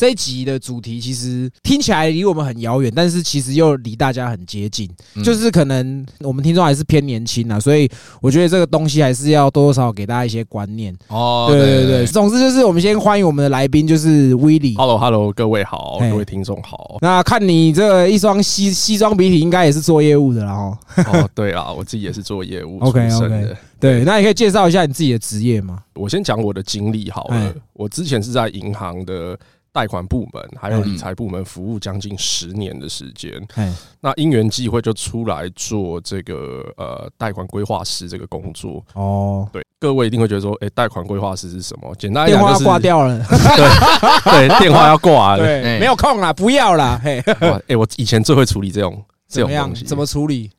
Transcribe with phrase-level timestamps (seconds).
[0.00, 4.88] 这一集的主题其实听起来离我们很遥远，但是其实又离大家很接近。
[5.14, 7.86] 嗯就是可能我们听众还是偏年轻啊，所以
[8.22, 10.96] 我觉得这个东西还是要多多少少给大家一些观念。
[11.08, 14.74] 哦，对对对，总之就是我们先欢迎我们的来宾，就是威利。
[14.74, 16.96] Hello Hello，各位好，各位听众好。
[17.02, 20.78] 那看你这一双西西装笔挺，应该也是做业务的啦哦。
[20.96, 23.54] 哦， 对啦，我自己也是做业务 出身的。
[23.78, 25.80] 对，那你可以介绍一下你自己的职业吗？
[25.94, 27.54] 我先讲我的经历好哎了。
[27.74, 29.38] 我之前是在银行的
[29.72, 33.32] 贷款部门还有嗯理财部门服务将近十年的时间。
[33.54, 38.84] 哎，那因缘际会就出来做这个呃贷款规划师这个工作。
[38.94, 41.94] 哦，对，各位一定会觉得说，哎，贷款规划师是什么？
[41.96, 45.38] 简单来电话讲就是挂掉了， 对对，电话要挂了。
[45.38, 49.84] 对，哎没有空了，不要了，嘿，哇，哎，我以前最会处理这种这种东西，？
[49.86, 50.50] 怎么处理？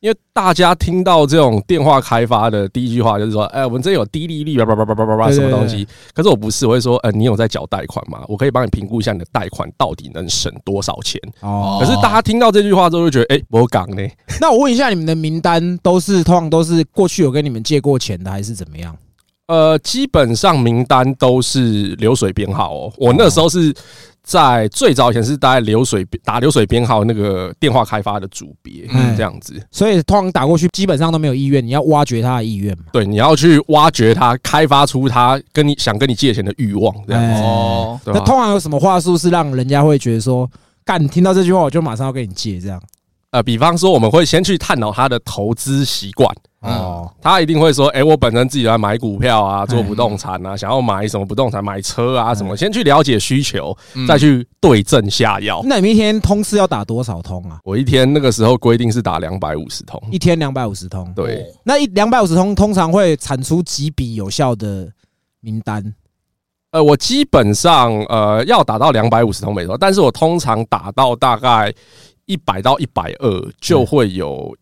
[0.00, 5.86] 因为大家听到这种电话开发的第一句话就是说，哎，我们这有低利率，叭叭叭叭叭叭什么东西？
[6.14, 8.24] 可是我不是，我会说，呃，你有在缴贷款吗？
[8.26, 11.20] 我可以帮你评估一下你的贷款到底能省多少钱。
[11.40, 14.02] 哦，可是大家听到这句话之后，就觉得，哎，我港呢？
[14.40, 18.96] 那我问一下，你们的名单都是通常都是过去有跟你们借过钱的，还是怎么样？
[19.48, 22.92] 呃，基本上名单都是流水编号哦。
[22.96, 23.74] 我那时候是
[24.22, 29.60] 在最早以前是大概流水打流水编号那个电话开发的组别嗯这样子。
[29.70, 32.84] 所以通常打过去基本上都没有意愿，你要挖掘他的意愿嘛。
[32.92, 40.48] 对，你要去挖掘他，开发出他跟你想跟你借钱的欲望，这样哦，那通常有什么话术是让人家会觉得说，
[40.84, 42.80] 干听到这句话我就马上要跟你借这样？
[43.30, 46.28] 呃，比方说，我们会先去探讨他的投资习惯。
[46.60, 55.62] 哦，他一定会说：“哎、我本身自己来买股票啊，做哎不动产啊，想要买什么不动产，买车啊什么，先去了解需求，嗯再去对症下药。
[55.64, 57.60] 那你们一天通是要打多少通啊？
[57.64, 61.10] 我一天那个时候规定是打两百五十通，一天两百五十通。
[61.16, 64.86] 对，那一两百五十通通常会产出几笔有效的
[65.40, 65.94] 名单？
[66.72, 71.72] 呃，我基本上呃要打到两百五十通没错，但是我通常打到大概
[72.26, 74.54] 一百到一百二就会有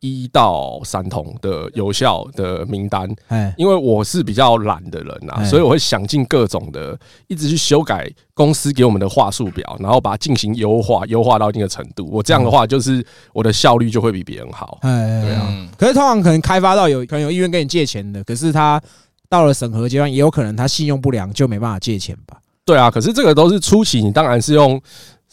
[0.00, 12.08] 一到三桶的有效的名单，哎，因为我是比较懒的人呐、哎所以我会想尽各种的，一直去修改公司给我们的话术表，然后把它进行优化，优化到一定的程度。
[12.12, 14.78] 我这样的话，就是我的效率就会比别人好。
[14.82, 15.68] 哎，对啊，啊。
[15.76, 18.80] 可是通常可能开发到有可能有意愿跟你借钱的，可是他
[19.28, 22.38] 到了审核阶段，也有可能他信用不良，就没办法借钱吧？
[22.64, 24.80] 对啊，可是这个都是初期，你当然是用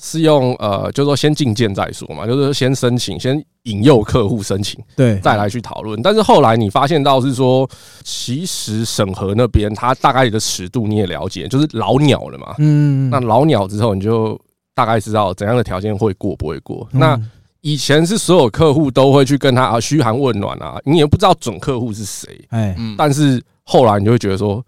[0.02, 6.02] 是用呃，就是说先进件再说嘛，就是先申请，先引诱客户申请，对，再来去讨论。
[6.02, 7.68] 但是后来你发现到是说，
[8.04, 12.56] 其实审核那边它大概的尺度你也了解，就是老鸟了嘛。
[12.60, 14.40] 嗯，那老鸟之后，你就
[14.74, 16.88] 大概知道怎样的条件会过不会过。
[16.92, 17.22] 嗯那
[17.62, 22.30] 以前是所有客户都会去跟他啊嘘寒问暖啊，你也不知道准客户是谁。
[22.50, 24.64] 哎，嗯，但是后来你就会觉得说，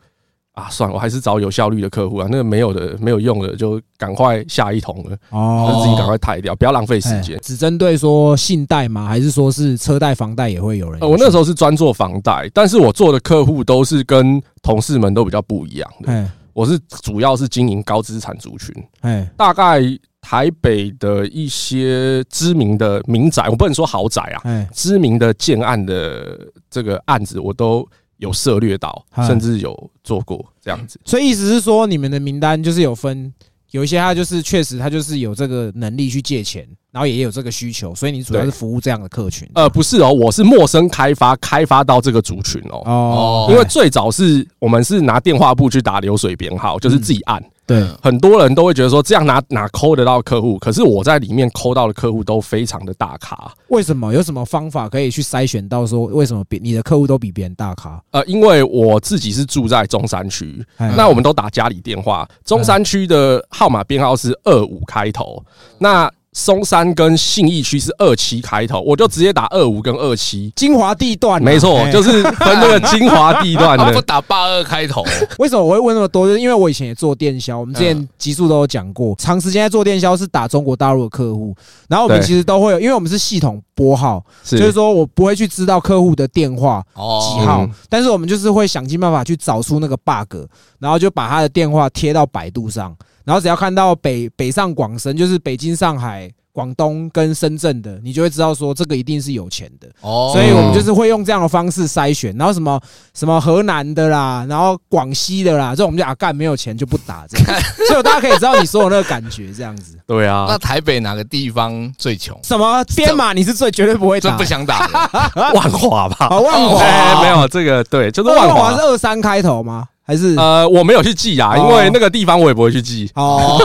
[0.57, 7.39] 啊，算了，我还是找有效率的客户啊，那个没有的、没有用的，就赶快下一桶了，就哦自己赶快抬掉，不要浪费时哎间。
[7.43, 9.05] 只针对说信贷吗？
[9.05, 10.99] 还是说是车贷、房贷也会有人？
[10.99, 16.11] 呃，我那时候是专做房贷，但是我做的客户都是跟同事们都比较不一样的。
[16.11, 19.79] 哎我是主要是经营高资产族群，哎大概
[20.21, 26.35] 台北的一些知名的民宅，我不能说豪宅啊，哎，知名的建案的
[26.67, 30.99] 这个案子，我都有涉略到，甚至有做过这样子。
[31.05, 33.33] 所以意思是说，你们的名单就是有分，
[33.71, 39.49] 有一些他就是确实他就是有这个能力去借钱，然后也有这个需求，所以你主要是服务这样的客群。
[39.53, 42.81] 呃，不是哦，我是陌生开发，开发到这个族群哦。
[42.85, 47.43] 哦，因为最早是我们是拿电话簿去打流水编号，就是自己按。
[47.67, 47.85] 对。
[48.01, 53.51] 很多人都会觉得说这样哪哪抠得到客户，可是我在里面抠到的客户都非常的大咖。
[53.67, 54.13] 为什么？
[54.13, 58.01] 有什么方法可以去筛选到说为什么比你的客户都比别人大咖？
[58.11, 65.43] 呃，因为我自己是住在中山区，哎那我们都打家里电话，中山区的号码编号是二五开头，
[65.77, 70.53] 那松山跟信义区是二七开头，我就直接打二五跟二七。
[70.55, 73.85] 精华地段啊，没错，哎就是分那个精华地段的。
[73.91, 74.01] 不。
[74.07, 75.03] 打八二开头，
[75.37, 76.27] 为什么我会问那么多？
[76.27, 81.53] 就是因为我以前也做电销，我们之前集数都有讲过，长时间在做电销是打中国大陆的客户，
[81.89, 84.57] 然后我们其实都会有，因为我们是系统拨号，是。
[84.57, 87.19] 就是说我不会去知道客户的电话哦。
[87.21, 90.37] 几号嗯，但是我们就是会想尽办法去找出那个 bug，
[90.79, 92.95] 然后就把他的电话贴到百度上，
[93.27, 96.31] 然后只要看到北北上广深，就是北京、上海。
[96.57, 102.81] 广东跟深圳的，你就会知道说这个一定是有钱的，哦所以我们就是会用这样的方式筛选，然后什么
[103.13, 109.99] 什么河南的啦，然后广西的啦，这种我们就啊干没有钱就不打这样， 所以大家可以知道你说的那个感觉这样子。
[110.07, 112.35] 对啊那，台北哪个地方最穷？
[112.41, 116.27] 什么编码你是最绝对不会打最不，想打的， 万华吧？
[116.27, 118.81] 好万华哎，没有这个，对，就是万华是。
[118.81, 119.87] 二三开头吗？
[120.07, 120.33] 还是？
[120.37, 121.69] 呃，我没有去记啊，哦。
[121.69, 123.59] 因为那个地方我也不会去记，哦。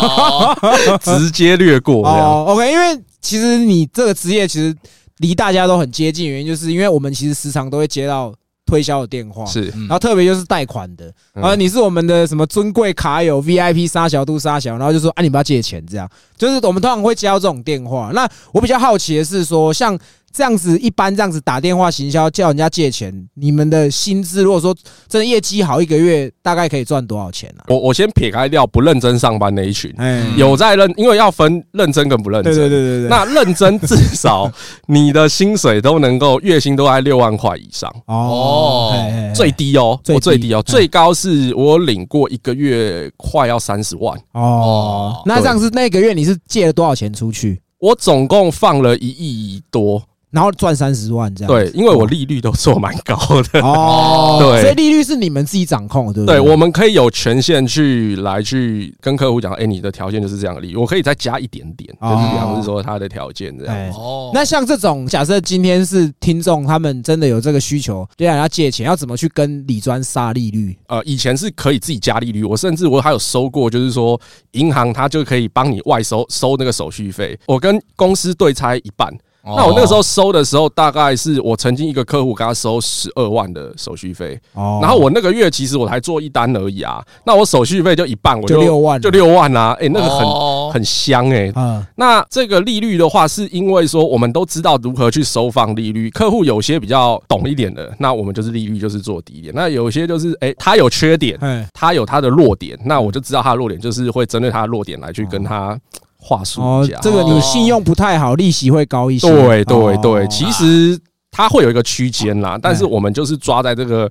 [0.61, 2.05] 哦， 直接略过。
[2.05, 4.75] 哦，OK，因为其实你这个职业其实
[5.19, 8.35] 离大家都很接近，原因就是因为我们其实时常都会接到
[8.67, 11.43] 推销的电话，是，嗯然后特别就是贷款的，嗯。
[11.45, 16.09] 啊，你是我们的什么尊贵卡友 VIP 沙小度沙小，然后就说啊，你不要借钱，这样。
[16.37, 18.11] 就是我们通常会接到这种电话。
[18.13, 19.97] 那我比较好奇的是说，像
[20.33, 24.75] 这样子一般这样子打电话行销叫人家借钱，你们的薪资如果说
[25.09, 27.65] 真的业绩好，一个月大概可以赚多少钱啊？
[27.69, 29.95] 我我先撇开掉不认真上班那一群，
[30.37, 32.55] 有在认，因为要分认真跟不认真。
[32.55, 34.51] 对对对对对，那认真至少
[34.87, 38.95] 你的薪水都能够月薪都在六万块以上，哦，
[39.35, 50.03] 最低哦，最低我最低哦，嗯最高是我领过一个月快要三十万，哦哦，那这样是那个月你是借了多少钱出去，我总共放了一亿多，
[50.33, 51.71] 然后赚三十万这样子？
[51.71, 53.15] 对，因为我利率都做蛮高
[53.53, 56.51] 的，哦， 对所以利率是你们自己掌控的，对不对，对？
[56.51, 63.77] 我们可以有权限去来去跟客户讲，哎，你的条件就是这样的利率，我可以再加一点点，就是比方是说他的条件这样。
[63.77, 70.75] 哎哦，那像这种，假设今天是听众，他们真的有这个需求，对啊，要借钱，要怎么去跟理专杀利率？
[70.89, 74.19] 呃，以前是可以自己加利率，我甚至我还有收过，就是说
[74.53, 79.13] 银行它就可以帮你外收收那个手续费，我跟公司对拆一半。
[79.43, 79.55] 哦。
[79.57, 84.79] 那我那个时候收的时候，大概是我曾经一个客户给他收十二万的手续费，哦。
[84.83, 89.01] 然后我那个月其实我才做一单而已啊，那我手续费就一半，我就六万。
[89.01, 90.71] 就六万啊，哎，那个很哦。
[90.73, 91.85] 很香哎、嗯。
[91.97, 105.79] 那这个利率的话，是因为说我们都知道如何去收放利率，客户有些比较懂一点的，那我们就是利率就是做低一点，那有些就是哎、他有缺点，哎他有他的弱点，那我就知道他的弱点，就是会针对他的弱点来去跟他
[106.23, 109.29] 话术哦这个你信用不太好，利息会高一些。
[109.29, 110.99] 对对哦对，其实
[111.31, 114.11] 它会有一个区间啦，但是我们就是抓在这个。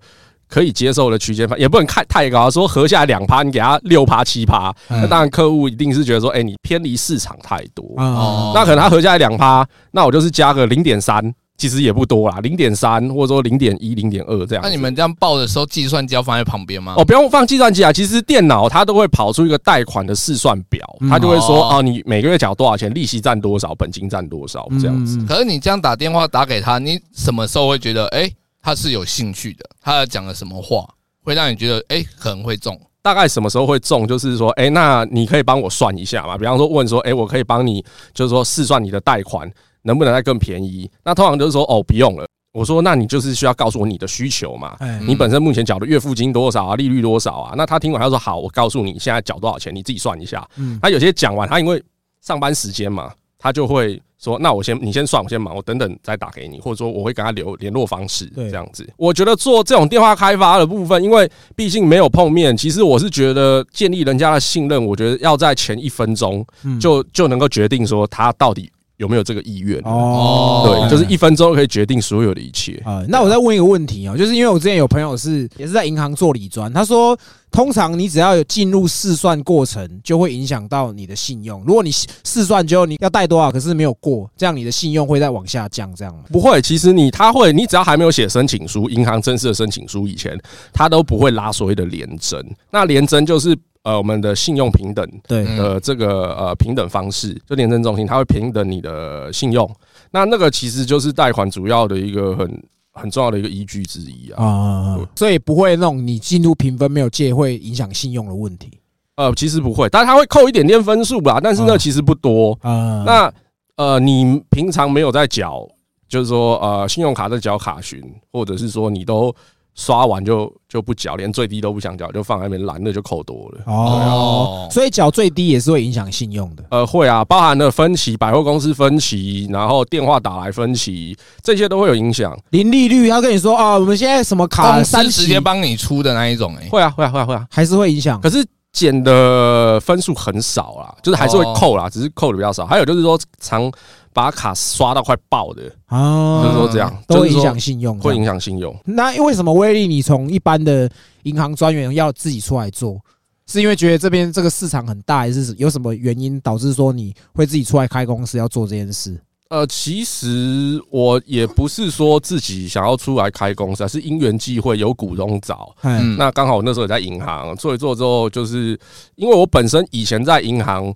[0.54, 2.52] 可以接受的区间，也不能看太高。
[2.52, 7.86] 说合下来两趴，你给他六趴七趴，那嗯当然客户一定是觉得说，哎，你偏离市场太多。
[7.96, 11.24] 哦，那可能他合下来两趴，那我就是加个零点三，
[11.62, 14.64] 其实也不多啦，零点三或者说零点一、零点二这样。
[14.64, 16.96] 那你们这样报的时候，计算机要放在旁边吗？
[16.98, 25.20] 哦，不用放计算机啊，其实电脑它都会跑出一个贷款的试算表，嗯它就会说哦哦，你每个月缴多少钱，利息占多少，本金占多少这样子。
[25.20, 28.28] 嗯可是你这样打电话打给他，你什么时候会觉得，哎，
[28.60, 29.64] 他是有兴趣的？
[29.80, 30.84] 他讲了什么话，
[31.24, 32.76] 会让你觉得，哎，可能会中？
[33.04, 34.08] 大概什么时候会中？
[34.08, 36.38] 就是说，哎、那你可以帮我算一下嘛？
[36.38, 39.52] 比方说问说，哎、我可以帮你，就是说试算你的贷款
[39.84, 40.90] 能不能再更便宜？
[41.04, 42.26] 那通常就是说，哦，不用了。
[42.54, 44.76] 我说，那你就是需要告诉我你的需求嘛？
[44.80, 46.76] 哎你本身目前缴的月付金多少啊？
[46.76, 47.54] 利率多少啊？
[47.56, 50.46] 那他听完他说好，我告诉你现在缴多少钱，你自己算一下。
[50.58, 51.82] 嗯他有些讲完，他因为
[52.22, 58.86] 上班时间嘛，他就会说，那我先你先算，我先忙，我等等再打给你，或者说我会跟他留联络方式，这样子。
[58.98, 68.70] 我觉得做这种电话开发的部分，因为毕竟没有碰面，其实我是觉得建立人家的信任，我觉得要在前一分钟嗯就就能够决定说他到底
[69.02, 69.82] 有没有这个意愿。
[69.84, 72.80] 哦，对，就是一分钟可以决定所有的一切。
[72.86, 77.18] 啊，那我再问一个问题哦，就是因为我之前有朋友是也是在银行做理专，他说，
[77.52, 81.64] 通常你只要有进入试算过程，就会影响到你的信用。
[81.66, 86.26] 如果你试算之后你要贷多少，可是没有过，这样你的信用会再往下降，这样吗？
[86.32, 90.40] 不会，其实你他会，你只要还没有写申请书，银行正式的申请书以前，
[90.72, 92.40] 他都不会拉所谓的连征。
[92.70, 99.70] 那连征就是呃我们的信用平等对，嗯的这个呃平等方式，就廉政中心它会平等你的信用。
[100.12, 104.46] 那那个其实就是贷款主要的一个很很重要的一个依据之一啊。
[104.46, 108.70] 啊，所以不会那种你进入评分没有借会影响信用的问题
[109.16, 112.58] 呃，其实不会，但是它会扣一点点分数吧，但是那哦其实不多。
[112.62, 113.04] 啊。
[113.06, 113.34] 那
[113.76, 115.68] 呃，你平常没有在缴，
[116.08, 119.34] 就是说呃，信用卡在缴卡询，或者是说你都
[119.74, 123.62] 刷完就就不缴，连最低都不想缴，就放在那边蓝的就扣多了。
[123.66, 126.64] 哦，所以缴最低也是会影响信用的。
[126.70, 132.38] 呃，会啊，包含了分期、百货公司分期，然后电话打来分期，这些都会有影响。
[132.50, 137.48] 零利率，他跟你说啊，我们现在什么卡公三直接帮你出的那一种，哎，会啊，会啊，会啊，会啊。
[137.50, 142.66] 还是会影响可是减的分数很少啦，就是还是会扣啦，只是扣的比较少。
[142.66, 143.72] 还有就是说，常
[144.14, 148.26] 把卡刷到快爆的，啊，就是说这样，都会影响信用，会影。
[148.26, 148.76] 响信用。
[148.86, 150.90] 那为什么威力你从一般的
[151.24, 153.00] 银行专员要自己出来做？
[153.48, 159.20] 是因为觉得这边这个市场很大，还是有什么原因导致说你会自己出来开公司要做这件事？
[159.50, 165.76] 呃，其实我也不是说自己想要出来开公司，而是因缘际会有股东找。
[166.18, 168.80] 那刚好我那时候也在银行做一做之后，就是
[169.16, 170.94] 因为我本身以前在银行，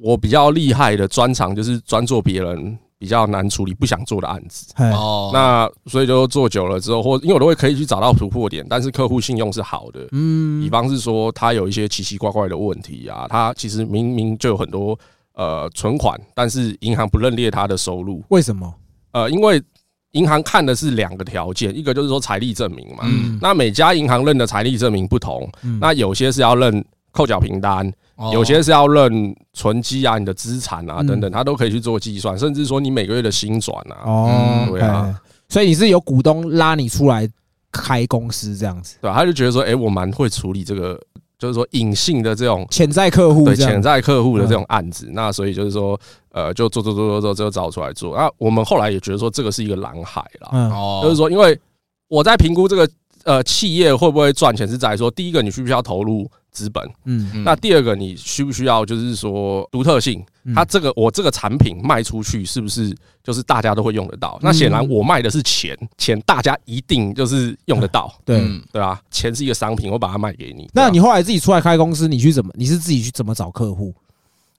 [0.00, 4.72] 我比较厉害的专长就是专做别人比较难处理、不想做的案子。
[4.76, 10.06] 哦，那所以就做久了之后，或因为我都会可以去找到突破点，但是客户信用是好的。
[10.12, 14.98] 嗯比方是说，他有一些奇奇怪怪的问题啊，他其实明明就有很多
[15.34, 18.22] 呃存款，但是银行不认列他的收入。
[18.28, 18.74] 为什么？
[19.12, 19.62] 呃，因为
[20.12, 23.04] 银行看的是两个条件，一个就是说财力证明嘛。
[23.04, 28.30] 嗯那每家银行认的财力证明不同，嗯那有些是要认扣缴凭单，哦。
[28.32, 31.06] 有些是要认存积啊、你的资产啊嗯。
[31.06, 34.30] 等等，他都可以去做计算，甚至说你每个月的薪转啊，哦
[34.66, 37.28] 嗯，对啊，所以你是有股东拉你出来
[37.72, 41.00] 开公司这样子，对吧、他就觉得说，哎、我蛮会处理这个，
[41.38, 45.98] 就是说隐性的这种潜在客户对潜在客户的这种案子，那所以就是说，
[46.32, 48.16] 呃，就做做做做做，就找出来做。
[48.16, 51.58] 那我们后来也觉得说，这个是一个蓝海啦，就是说，因为
[52.08, 52.88] 我在评估这个
[53.24, 64.38] 呃企业会不会赚钱，是在于说，第一个你需不需要投入资本，嗯嗯那第二个你需不需要就是说独特性，嗯它这个我这个产品卖出去是不是就是大家都会用得到？
[64.42, 68.40] 那显然我卖的是钱，钱大家一定就是用得到，对。
[68.40, 69.00] 嗯对啊？
[69.10, 70.68] 钱是一个商品，我把它卖给你。
[70.72, 72.52] 那你后来自己出来开公司，你去怎么？
[72.56, 73.94] 你是自己去怎么找客户？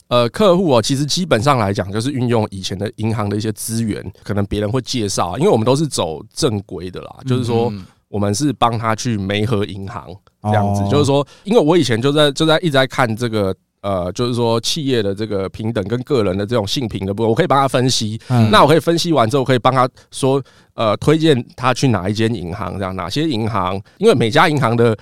[0.07, 10.05] 呃，客户哦，其实基本上来讲，就是运用以前的银行的一些资源，可能别人会介绍，因为我们都是走正规的啦，就是说嗯我们是帮他去媒合银行
[10.43, 13.55] 这样子哦，就是说，因为我以前就在就在一直在看这个。
[13.83, 18.15] 呃，就是说企业的这个平等跟个人的这种性平的部分，我可以帮他分析。
[18.29, 20.39] 嗯那我可以分析完之后，可以帮他说，
[20.75, 24.95] 呃，推荐他去哪一间银行，这样哪些银行，因为每家银行的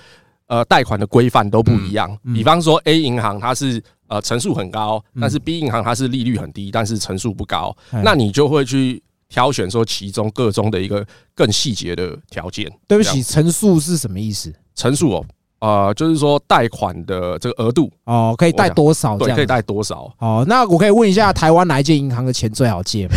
[0.46, 2.10] 呃贷款的规范都不一样。
[2.24, 11.02] 嗯嗯比方说 A 银行它是呃成数很高，嗯但是 B 银行它是利率很低，但是成数不高，哎那你就会去挑选说其中各中的一个
[11.34, 12.70] 更细节的条件。
[12.86, 14.52] 对不起，陈述是什么意思？
[14.74, 15.24] 陈述哦，
[15.60, 19.36] 呃，就是说贷款的这个额度，哦，可以贷多少这对，样？
[19.36, 19.46] 可以。
[19.46, 20.12] 贷多少？
[20.18, 23.14] 哦，那我可以问一下，台湾哪一间银行的钱最好借吗？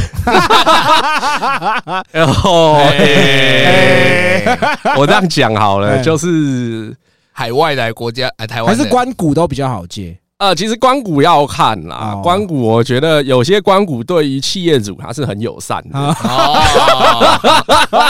[2.11, 4.57] 然 后哎
[4.97, 6.95] 我这样讲好哎了，就是
[7.31, 10.17] 海外来国家，哎，台湾的还是关谷都比较好借？
[10.43, 15.97] 呃，其实关谷要看啦哦，关谷我觉得有些关谷对于企业主他是很友善的。
[15.97, 16.13] 啊。
[16.23, 16.57] 哦，，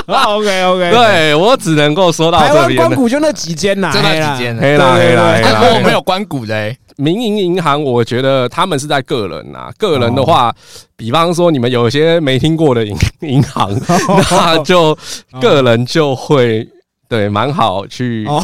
[0.38, 2.88] OK OK，，对我只能够说到台湾这边了。
[2.88, 10.52] 关谷就那几间呐，就那几间黑啦对对黑啦对黑啦那如果没有关谷的，哎民营银行，我觉得他们是在个人啊，个人的话，
[10.96, 13.72] 比方说你们有些没听过的银银行，
[14.32, 14.98] 那就
[15.42, 16.68] 个人就会
[17.10, 18.44] 对蛮好去哦。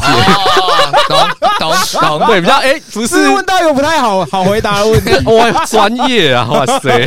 [1.08, 1.18] 懂
[1.60, 7.06] 懂懂，对比较哎，不是是问到一个不太好好回答的问题，我专业啊，哇塞，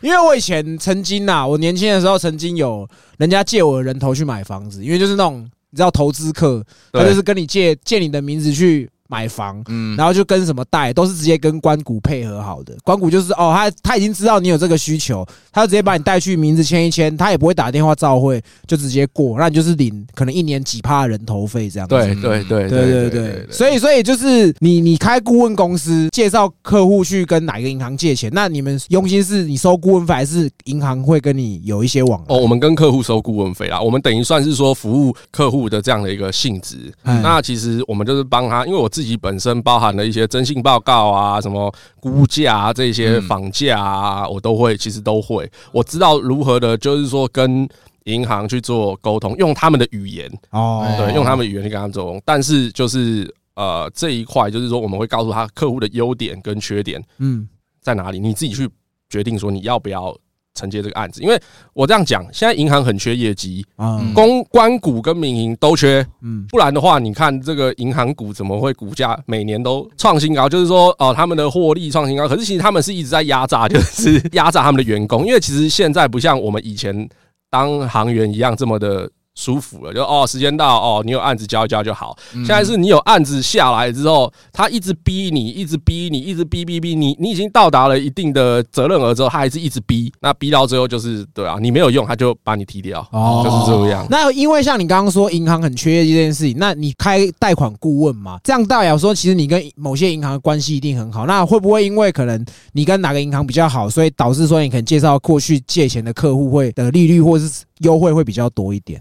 [0.00, 2.88] 因为我以前曾经呐，我年轻的时候曾经有
[3.18, 9.60] 人家借我的人头去买房子，因为就是那种你知道投资客，他就是跟你借借你的名字去买房。
[9.68, 21.94] 嗯，然后就跟什么贷都是直接跟关谷配合好的，关谷就是哦，他他已经知道你有这个需求，他就直接把你带去名字签一签，他也不会打电话召会，就直接过，那你就是领可能一年几趴的人头费这样子。
[21.94, 32.26] 对对对对对对，所以所以就是你你开顾问公司，介绍客户去跟哪个银行借钱，那你们佣金是你收顾问费，还是银行会跟你有一些往来？
[32.28, 36.92] 哦，我们跟客户收顾问费啦，我们等于算是说服务客户的这样的一个性质。
[37.04, 45.48] 嗯那其实我们就是帮他，因为我自己本身包含了一些征信报告啊、什么估价啊这些嗯房价啊，我都会，其实都会。
[45.70, 47.68] 我知道如何的，就是说跟
[48.06, 52.20] 银行去做沟通，用他们的语言，哦，对，用他们的语言去跟他们沟通。
[52.24, 57.48] 但是就是呃这一块，就是说我们会告诉他客户的优点跟缺点嗯
[57.80, 58.68] 在哪里，你自己去
[59.08, 60.12] 决定说你要不要
[60.58, 61.22] 承接这个案子。
[61.22, 61.40] 因为
[61.72, 70.48] 我这样讲，现在银行很缺业绩，啊嗯公关股跟民营都缺，嗯不然的话，你看这个银行股怎么会股价每年都创新高？
[70.48, 77.08] 就是说，哦，他们的获利创新高，可是其实他们是一直在压榨，就是压榨他们的员工，因为其实现在不像我们以前
[77.48, 79.08] 当行员一样这么的。
[79.38, 82.16] 舒服了，就哦，时间到哦，你有案子交一交就好。
[82.34, 90.12] 嗯现在是你有案子下来之后，他一直逼你，一直逼你，一直逼逼逼你，你已经到达了一定的责任额之后，他还是一直逼。
[90.20, 94.04] 那逼到最后就是对啊，你没有用，他就把你踢掉，哦就是这样。
[94.10, 101.26] 那因为像你刚刚说银行很缺这件事情，那你开贷款顾问嘛，这样代表说其实你跟某些银行的关系一定很好。
[101.26, 109.00] 那会不会因为可能你跟哪个银行比较好，所以导致说你可能介绍过去借钱的客户会的利率或是优惠会比较多一点？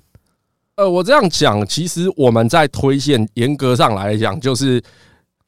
[0.78, 4.80] 呃，我这样讲，其实我们在推荐，严格上来讲，就是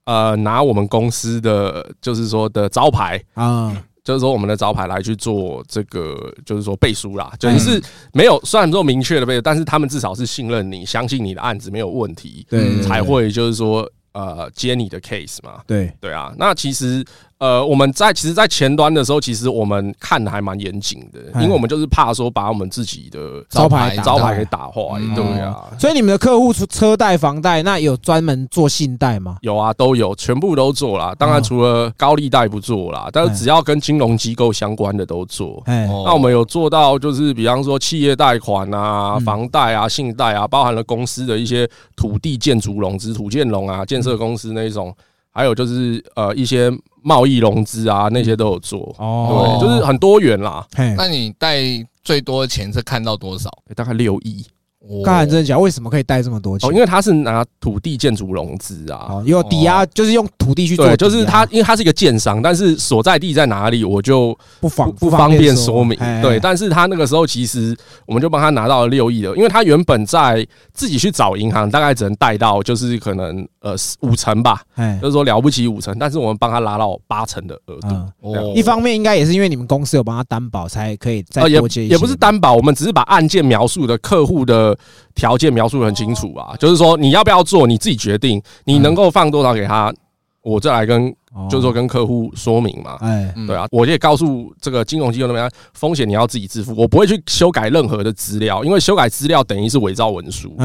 [0.06, 3.72] 呃，拿我们公司的就是说的招牌，啊，
[4.04, 7.80] 就是说我们的招牌来去做这个，就是说背书啦，就是
[8.12, 15.62] 没有虽然说明确的背书，但是他们至少是信任你，相信你的案子没有问题，对，才会就是说呃接你的 case 嘛。
[15.68, 17.06] 对，对啊，那其实
[17.40, 25.66] 呃，我们在其实，在前端的时候，其实我们看的还蛮严谨的，哎因为我们就是怕说把我们自己的招牌招牌给打坏，嗯对啊。
[25.80, 29.38] 所以你们的客户出车贷、房贷，那有专门做信贷吗？
[29.42, 31.16] 有啊，都有，全部都做啦。
[31.18, 35.64] 当然，哦除了高利贷不做啦，但哎是只要跟金融机构相关的都做。
[35.66, 41.66] 那我们有做到，就是比方说企业贷款啊、嗯房贷啊、信贷啊，包含了公司的一些
[41.96, 44.94] 土地建筑融资、土建融啊、建设公司那一种，
[45.32, 46.70] 还有就是呃一些
[47.02, 48.96] 贸易融资啊，那些都有做。
[48.98, 50.66] 哦对，就是很多元啦，
[50.98, 51.62] 那你贷
[52.04, 53.50] 最多的钱是看到多少？
[53.76, 54.46] 大概六亿
[54.88, 56.72] 哦刚才真的讲，为什么可以贷这么多钱哦，？
[56.72, 59.08] 因为他是拿土地建筑融资啊。
[59.10, 66.00] 哦，有抵押，就是用土地去做就是他，因为他是一个建商，但是所在地在哪里，我就不方不不方便说明。
[66.00, 77.90] 哎对，但是他那个时候其实我们就帮他拿到了六亿的，因为他原本在自己去找银行，大概只能贷到就是可能呃五成吧，哎就是说了不起五成，但是我们帮他拉到八成的额度。
[77.90, 81.92] 嗯，哦一方面应该也是因为你们公司有帮他担保，才可以再多借一些。
[81.92, 84.69] 也不是担保，我们只是把案件描述的客户的
[85.16, 89.94] 条件描述的很清楚啊，就是说你要不要做，你自己决定，你能够放多少给他，
[90.42, 91.48] 我再来跟，哦。
[91.50, 92.98] 就是说跟客户说明嘛。
[93.02, 93.46] 哎，嗯。
[93.46, 100.56] 对啊，我也告诉这个金融机构那边，风险你要自己自负，我不会去修改任何的资料，因为修改资料等于是伪造文书。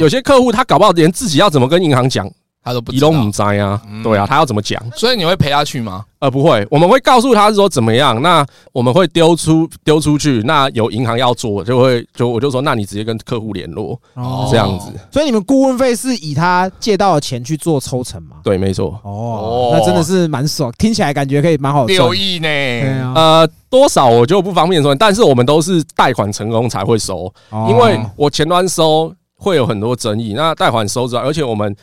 [0.00, 2.30] 有些客户他搞不好连自己要怎么跟银行讲，
[2.68, 4.82] 他都不知道移动母灾啊嗯，对啊，他要怎么讲？
[4.94, 6.04] 所以你会陪他去吗？
[6.18, 14.92] 呃，不会，我们会告诉他说怎么样，那我们会丢出丢出去，那有银行要做，就会就我就说，那你直接跟客户联络，哦这样子。
[15.12, 18.36] 所以你们顾问费是以他借到的钱去做抽成吗？
[18.42, 18.98] 对，没错。
[19.04, 21.96] 哦哦，那真的是蛮爽，听起来感觉可以蛮好赚。
[21.96, 22.48] 六亿呢？
[22.48, 31.74] 啊，呃，多少我就不方便说，但是我们都是贷款成功才会收，哦因为我前端收会有很多争议，那贷款收之外，而且我们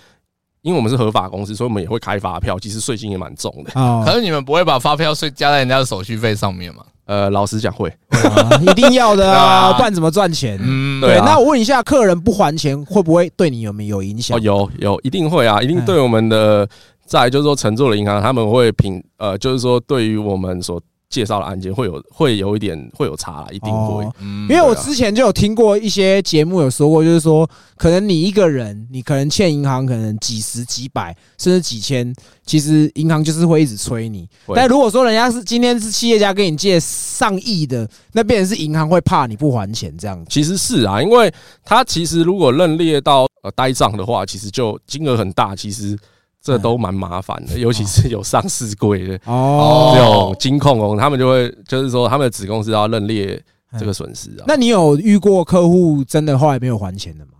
[0.65, 3.71] 因为我们是合法公司，所以我们也会开发票，其实税金也蛮重的。
[3.71, 6.81] 可哦，是你们不会把发票税加在人家的手续费上面吗？
[7.05, 10.59] 呃，老实讲会，啊一定要的 啊，不然怎么赚钱？
[10.59, 14.41] 嗯，对，那我问一下，客人不还钱会不会对你有没有影响哦，？
[14.41, 16.67] 有有一定会啊，一定对我们的
[17.05, 24.03] 在就是说乘坐的银行，他们会评呃，就是说对于我们所介绍的案件会有会有一点会有差啦，一定会。
[24.03, 32.13] 哦嗯因为我对啊之前就有听过一些节目有说过，就是说，可能你一个人，你可能欠银行可能几十、几百，甚至几千，
[32.45, 34.29] 其实银行就是会一直催你。
[34.45, 40.25] 会但如果说人家是今天是企业家跟你借上亿的，那变成是银行会怕你不还钱这样子。
[40.29, 45.97] 其实是啊，因为他其实如果认列到呃呆账的话，其实就金额很大，其实
[46.45, 53.43] 这都蛮麻烦的，尤其是有上市柜的哦这种金控哦，他们就会就是说他们的子公司要认列
[53.79, 54.45] 这个损失啊。
[54.47, 57.31] 那你有遇过客户真的后来没有还钱的吗？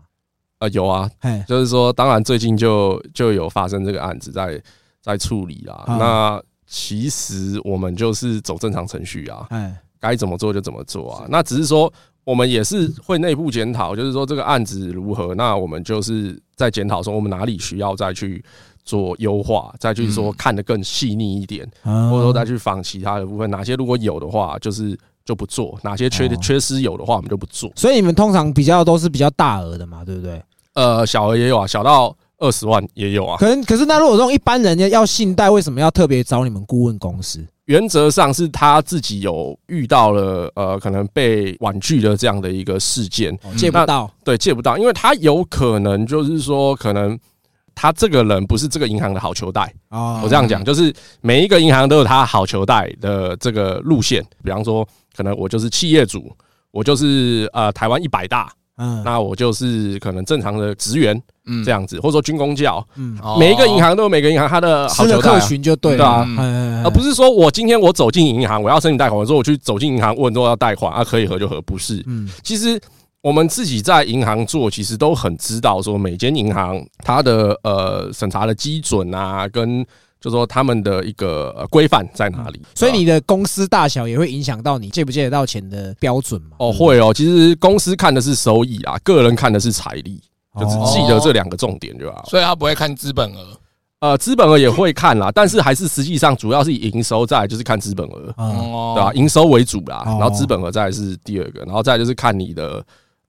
[0.57, 4.59] 呃有啊，哎，就是说，当然最近就就有发生这个案子在
[5.03, 5.83] 在处理啦。
[5.85, 11.25] 啊那其实我们就是走正常程序啊，哎，该怎么做就怎么做啊。
[11.29, 18.43] 那只是说我们也是会内部检讨，就是说这个案子如何，那我们就是在检讨说我们哪里需要再去
[18.85, 27.69] 做优化，再去说嗯看得更细腻一点，或或者说再去仿其他的部分，哪些如果有的话，就是就不做；哪些缺哦缺失有的话，我们就不做。
[27.75, 30.41] 所以你们通常比较都是比较大额的嘛，对不对？
[30.73, 33.37] 呃，小额也有啊，小到二十万也有啊。
[33.37, 37.43] 可能可是那如果这种一般人家要信贷，为什么要特别找你们顾问公司？
[37.65, 47.17] 原则上是他自己有遇到了呃，可能被婉拒的这样的一个事件，哦借不到对，借不到，因为他有可能就是说，可能
[47.75, 49.71] 他这个人不是这个银行的好球贷。
[49.89, 50.21] 哦。
[50.23, 54.23] 我这样讲，就是每一个银行都有他好球贷的这个路线。
[54.43, 56.35] 比方说，可能我就是企业主，
[56.71, 59.03] 我就是呃台湾一百大，嗯。
[59.03, 61.63] 那我就是可能正常的职员嗯。
[61.63, 63.37] 这样子，或者说军工教，嗯，哦。
[63.37, 65.39] 每一个银行都有每个银行它的好球贷啊。
[65.41, 66.25] 群就对对啊。
[66.25, 72.03] 了，而而不是说我今天我走进银行，我要申请贷款，我说我去走进银行问说要贷款啊，可以合就合，不是。
[72.07, 72.29] 嗯。
[72.41, 72.79] 其实
[73.25, 79.83] 我们自己在银行做，其实都很知道说每间银行它的呃审查的基准啊，跟
[80.21, 82.61] 就说他们的一个呃规范在哪里。
[82.75, 86.49] 所以你的公司大小也会影响到你借不借得到钱的标准嘛？
[86.59, 90.21] 哦会哦，其实公司看的是收益啊，个人看的是财力，
[90.59, 92.23] 就只哦记得这两个重点就好。
[92.29, 93.59] 所以他不会看资本额。
[94.01, 98.31] 呃，资本额也会看啦，但是还是实际上主要是以营收，再就是看资本额。
[98.37, 102.85] 嗯哦对吧、营收为主啦，哦然后资本额再来是第二个，然后再来就是看你的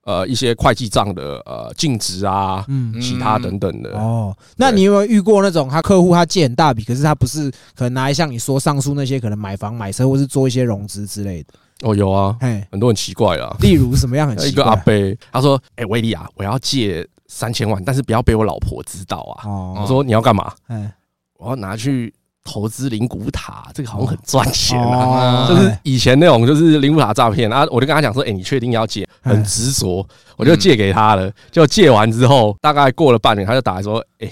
[0.07, 3.91] 呃一些会计账的呃净值啊，嗯其他等等的。
[3.99, 11.49] 哦，那你有没有遇过那种他客户他借很大笔，可是他不是可能拿来像你说上述那些可能买房买车或是做一些融资之类的？
[11.81, 13.55] 哦，有啊，嘿，很多很奇怪啊。
[13.59, 14.83] 例如什么样很奇怪一个阿怪？
[14.85, 19.45] 伯，他说：“哎、威利啊，我要借三千万，但是不要被我老婆知道啊。
[19.47, 20.51] 哦，我说：“你要干嘛？
[20.67, 20.91] 哎，
[21.37, 22.11] 我要拿去
[22.47, 25.45] 投资灵骨塔，这个好像很赚钱啊。
[25.45, 29.03] 哦就是以前那种就是灵骨塔诈骗啊，我就跟他讲说，哎、你确定要借？
[29.21, 30.07] 哎很执着，
[30.37, 31.29] 我就借给他了。
[31.51, 34.29] 就借完之后，大概过了半年，他就打来说，哎、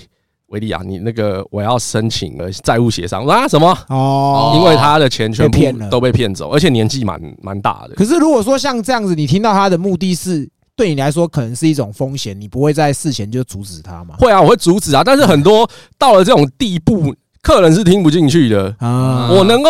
[0.48, 3.22] 维利亚，你那个我要申请了债务协商。
[3.22, 3.78] 我说啊什么？
[3.90, 7.96] 哦，因为他的钱全部都被骗走，而且年纪蛮蛮大的。
[7.96, 14.16] 可是如果说像这样子，你听到他的目的是对你来说可能是一种风险，你不会在事前就阻止他吗？
[14.18, 17.14] 会啊，我会阻止啊，但是很多到了这种地步，
[17.46, 18.76] 客人是听不进去的。
[18.80, 19.70] 啊，我能够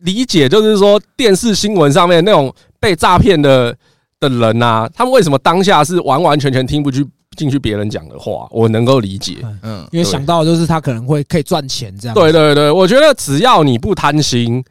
[0.00, 3.74] 理解，就是说电视新闻上面那种被诈骗的
[4.20, 9.38] 的人啊，他们为什么当下是完完全全听不去进去别人讲的话，我能够理解。
[9.62, 12.14] 嗯，因为想到就是他可能会可以赚钱这样。
[12.14, 14.62] 对对对，我觉得只要你不贪心，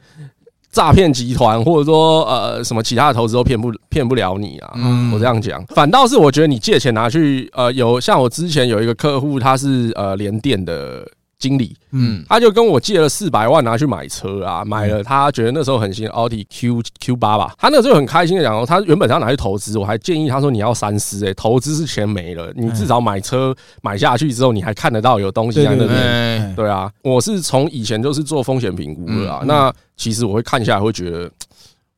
[0.71, 4.73] 诈骗集团或者说呃什么其他的投资都骗不骗不了你啊。
[4.75, 11.03] 嗯我这样讲，反倒是我觉得你借钱拿去呃有像我之前有一个客户，他是呃联电的
[11.43, 25.99] 经理，嗯，他就跟我借了四百万拿去买车啊，买了他觉得那时候很新奥迪 Q Q 八吧，他那时候很开心的讲说，他原本是要拿去投资，我还建议他说你要三思，哎，投资是钱没了，你至少买车买下去之后，你还看得到有东西在那边。
[25.99, 29.39] 哎，对啊，我是从以前就是做风险评估的啊。
[29.41, 29.47] 嗯。
[29.47, 31.29] 那其实我会看下来，会觉得，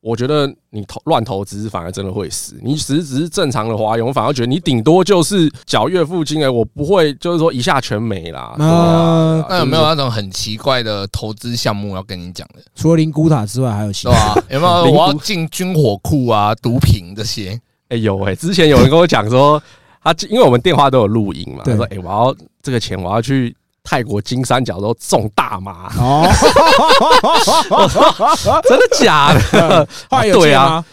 [0.06, 2.54] 我觉得你投乱投资反而真的会死。
[2.62, 8.54] 你只是只是正常的花用，我反而觉得你顶多就是缴月付金哎，我不会就是说一下全没啦。
[8.56, 12.62] 那那有没有那种很奇怪的投资项目要跟你讲的？
[12.76, 14.34] 除了灵骨塔之外，还有其对他。
[14.34, 14.44] 吧？
[14.48, 17.60] 有没有 我要进军火库啊、毒品这些？
[17.88, 19.60] 哎、有哎、之前有人跟我讲说，
[20.04, 23.56] 他因为我们电话都有录音嘛，他对说哎、我要这个钱我要去
[23.88, 26.28] 泰国金三角都种大麻，哦，
[28.68, 29.86] 真的假的？
[30.10, 30.84] 后来有对啊？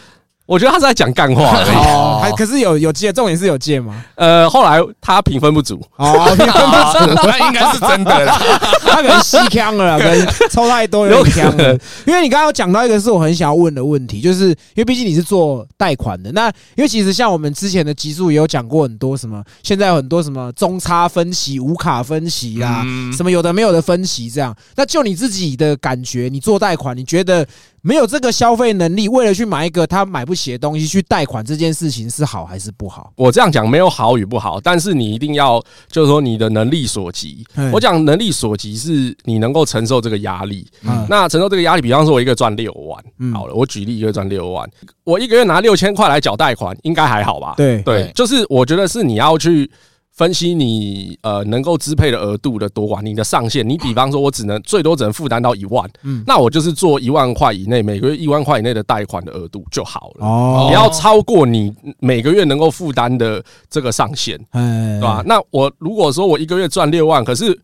[0.46, 1.74] 我觉得他是在讲干话而已。
[1.88, 4.04] 哦，还可是有有借，重点是有借吗？
[4.14, 8.38] 呃，后来他评分不足，哦，评分不足 那应该是真的啦。
[8.84, 11.80] 他可能吸枪了啦，可能抽太多有有点枪了可能。
[12.06, 24.54] 因为你刚刚有讲到一个是我很想要问的问题，就是因为毕竟你是做贷款的，那因为其实像我们之前的集数也有讲过很多什么，现在有很多什么中差分析、无卡分析啦，嗯什么有的没有的分析这样。
[24.76, 27.46] 那就你自己的感觉，你做贷款，你觉得
[27.84, 33.12] 没有这个消费能力，为了去买一个他买不起的东西去贷款这件事情是好还是不好？
[33.14, 37.44] 我这样讲没有好与不好，但是你一定要就是说你的能力所及。
[37.56, 40.66] 嗯我讲能力所及是你能够承受这个压力。
[40.82, 44.66] 嗯那承受这个压力，比方说我一个月赚六万，嗯好了，我举例一个月赚六万，
[45.04, 47.52] 我一个月拿六千块来缴贷款，应该还好吧？
[47.58, 49.70] 对对对，就是我觉得是你要去
[50.14, 53.68] 分析你呃能够支配的额度的多寡，你的上限。
[53.68, 60.24] 你比方说，我只能最多只能负担到一万，嗯那我就是做一万块以内，每个月一万块以内的贷款的额度就好了。
[60.26, 65.22] 哦不要超过你每个月能够负担的这个上限，哎对吧？？
[65.26, 67.60] 那我如果说我一个月赚六万，可是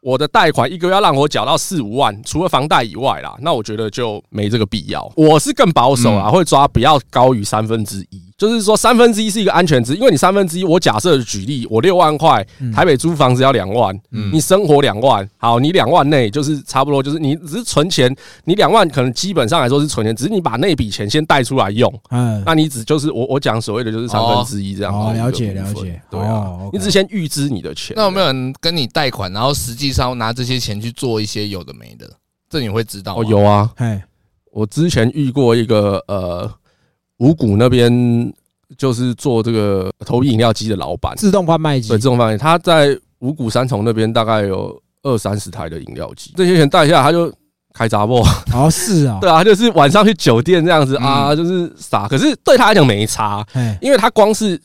[0.00, 5.12] 我的贷款一个月要让我缴到四五万，除了房贷以外啦，那我觉得就没这个必要。
[5.16, 14.30] 我是更保守啊，会抓不要高于三分之一，就是说三分之一是一个安全值，因为你三分之一，我假设举例，我六万块，台北租房子要两万，嗯。
[14.32, 24.94] 你生活两万，好，你两万内就是差不多，就是你只是存钱，你两万可能基本上来说是存钱，只是你把那笔钱先贷出来用，嗯，那你只就是我我讲所谓的就是三分之一这样。
[24.94, 26.00] 哦了解了解。
[26.08, 27.94] 对啊你只先预支你的钱。
[27.96, 32.08] 那有没有人跟你贷款，然后实际上拿这些钱去做一些有的没的？
[32.48, 33.20] 这你会知道吗？
[33.20, 34.04] 哦，有啊，哎，
[34.52, 36.48] 我之前遇过一个呃
[37.18, 38.32] 五谷那边
[38.76, 41.88] 就是做这个投币饮料机的老板，自动贩卖机。
[41.88, 47.32] 对，这种方面他在五谷三重那边大概有二三十台的饮料机，这些钱带下来他就
[47.72, 51.36] 开杂货，哦是啊， 对啊，他就是晚上去酒店这样子啊，嗯。
[51.36, 54.60] 就是傻，可是对他来讲没差，哎，因为他光是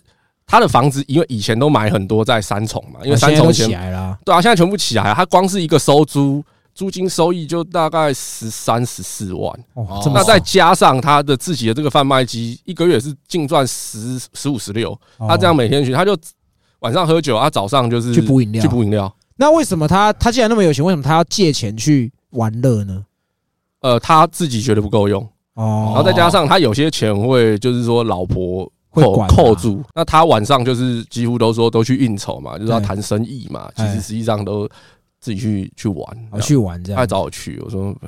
[0.46, 6.44] 他的房子，因为以前都买很多在三重嘛，因为三重以前来了，对啊，现在全部起来了，他光是一个收租。
[6.74, 16.18] 租金收益就大概十三十四万，哦，那再加上他的自己的这个贩卖机，一个月是净赚十十五十六，他这样哦每天去，他就
[16.80, 18.62] 晚上喝酒，他早上就是去补饮料。
[18.62, 19.14] 去补饮料。
[19.36, 23.06] 那为什么他他既然那么有钱，为什么他要借钱去玩乐呢？
[23.82, 25.22] 呃，他自己觉得不够用，
[25.54, 33.94] 然哦，后再加上他有些钱会就是说老婆扣会管扣住，那他晚上就是几乎都说都去应酬嘛，就是要谈生意嘛，其哎。
[33.96, 34.70] 实实际上都
[35.24, 37.06] 自己去去玩，哦去玩这样他。
[37.06, 37.96] 找我去，我说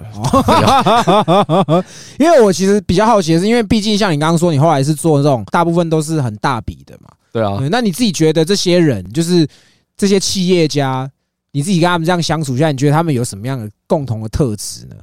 [2.20, 7.08] 因为我其实比较好奇的是，因为毕竟像你刚刚说，你后来是做这种大部分都是很大笔的嘛。
[7.32, 9.48] 对啊，对，那你自己觉得这些人，就是
[9.96, 11.10] 这些企业家，
[11.54, 14.96] 你自己跟他们这样相处下来，你觉得他们有什么样的共同的特质呢？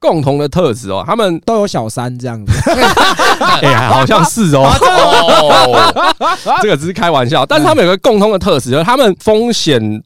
[0.00, 2.52] 共同的特质哦，他们都有小三这样子，
[3.62, 4.70] 哎呀，好像是哦，
[5.74, 6.14] 哦，
[6.62, 10.00] 这个只是开玩笑，但是他们有个共通的特质，就是他们风险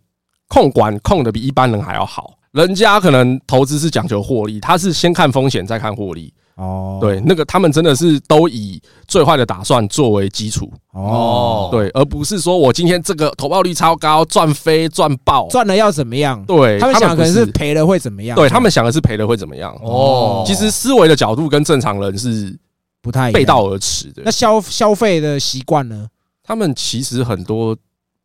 [0.52, 2.34] 控管控的比一般人还要好。
[2.50, 6.30] 人家可能投资是讲求获利，他是先看风险再看获利。
[6.56, 15.48] 哦，对，那个他们真的是都以最坏的打算作为基础，哦，对，而不是说我今天这个投报率超高，赚飞赚爆。
[15.48, 16.44] 赚了要怎么样？
[16.44, 18.36] 对他们想可能是赔了会怎么样？
[18.36, 19.74] 对他们想的是赔了会怎么样。
[19.82, 22.54] 哦，其实思维的角度跟正常人是
[23.00, 24.30] 不太背道而驰的那。
[24.30, 26.06] 消消费的习惯呢？
[26.42, 27.74] 他们其实很多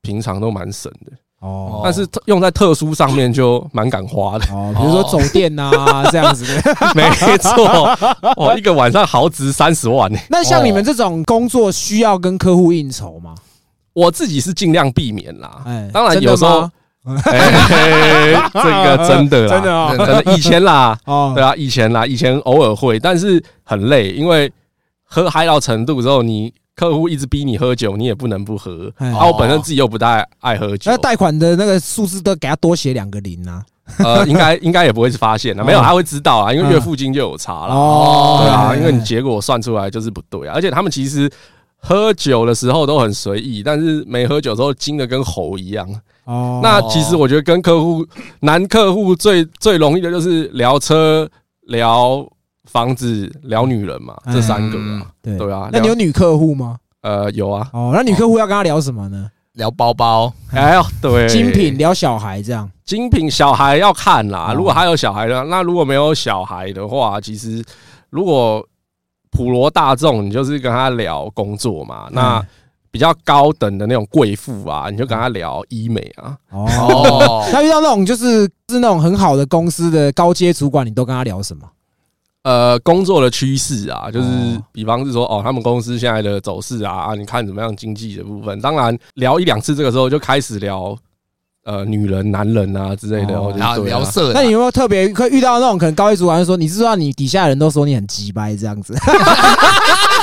[0.02, 4.46] 平常都蛮省的，哦但是特用在特殊上面就蛮敢花的。
[4.52, 5.72] 哦，比如说走店呐
[6.12, 6.76] 这样子的。
[6.96, 7.96] 没错，
[8.36, 10.18] 我，一个晚上豪值三十万呢。
[10.30, 13.36] 那像你们这种工作需要跟客户应酬吗？
[13.94, 15.62] 我自己是尽量避免啦。
[15.66, 16.70] 哎，当然有时候
[18.54, 24.52] 这个真的啦真的哦真的以前啦， 哦对啊，以前啦，以前偶尔会，但是很累，因为
[25.04, 28.94] 喝嗨到程度之后，你客户一直逼你喝酒，你也不能不喝。
[28.98, 29.10] 哎。
[29.12, 30.92] 啊，我本身自己又不太爱喝酒。
[30.92, 33.66] 那，贷款的那个数字都给他多写两个零啊。
[33.98, 35.82] 呃，应该应该也不会是发现的， 没有，哦。
[35.84, 37.74] 他会知道啊，因为月付金就有差了。
[37.74, 38.40] 哦。
[38.44, 38.76] 对啊，哎。
[38.76, 41.28] 因为你结果算出来就是不对啊，而且他们其实
[41.78, 45.90] 喝酒的时候都很随意，但是没喝酒之后精的跟猴一样。
[46.26, 48.06] 哦，那其实我觉得跟客户
[48.42, 51.28] 男客户最最容易的就是聊车、
[51.68, 52.24] 聊
[52.78, 55.08] 房子、聊女人嘛，哎这三个嗯啊。
[55.22, 56.78] 对对啊那你有女客户吗？
[57.02, 57.68] 呃，有啊。
[57.74, 59.30] 哦，那女客户要跟他聊什么呢？
[59.54, 62.70] 聊包包，哎呦，对，精品聊小孩这样。
[62.86, 64.54] 精品小孩要看啦哦。
[64.56, 67.64] 如果还有小孩的，那如果没有小孩的话，其实
[68.12, 68.64] 如果
[69.32, 72.08] 普罗大众，你就是跟他聊工作嘛。
[72.12, 72.46] 那嗯
[72.90, 76.36] 比较高等的那种贵妇啊，你就跟他聊医美啊。
[76.50, 81.68] 哦， 哦，那遇到那种就是是那种很好的公司的高阶主管，你都跟他聊什么？
[82.48, 88.58] 呃，工作的趋势啊，就是哦比方是说，哦，他们公司现在的走势啊，啊，你看怎么样经济的部分。
[88.62, 90.98] 当然聊一两次，这个时候就开始聊
[91.66, 94.00] 呃女人、男人啊之类的，哦或者然后是对啊。
[94.00, 98.96] 聊色，那你有没有特别会遇到那种可能高一主管说，你知道你底下的人都说你很鸡掰这样子，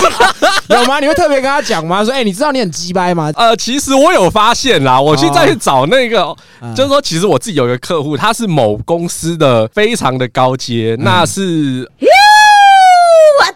[0.68, 0.98] 有吗？
[1.00, 2.04] 你会特别跟他讲吗？
[2.04, 3.30] 说，哎，你知道你很鸡掰吗？
[3.36, 11.90] 呃，其实我有发现啦，我去再去找那个，嗯就是说，其实我自己有一个客户，他是某公司的非常的高阶，那是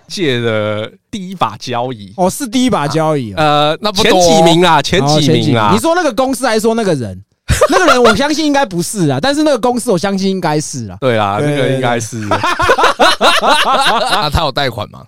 [0.07, 2.12] 借的第一把交椅。
[2.16, 5.79] 哦，是第一把交椅哦，呃，前那不多几名啊，前哦几名啦你。
[5.79, 7.20] 说那个公司还是说那个人？
[7.68, 10.96] 那个人我相信应该不是啊，但是那个公司我相信应该是啊。
[11.00, 12.16] 对啦，对对这个应该是
[13.40, 15.03] 那他有贷款吗？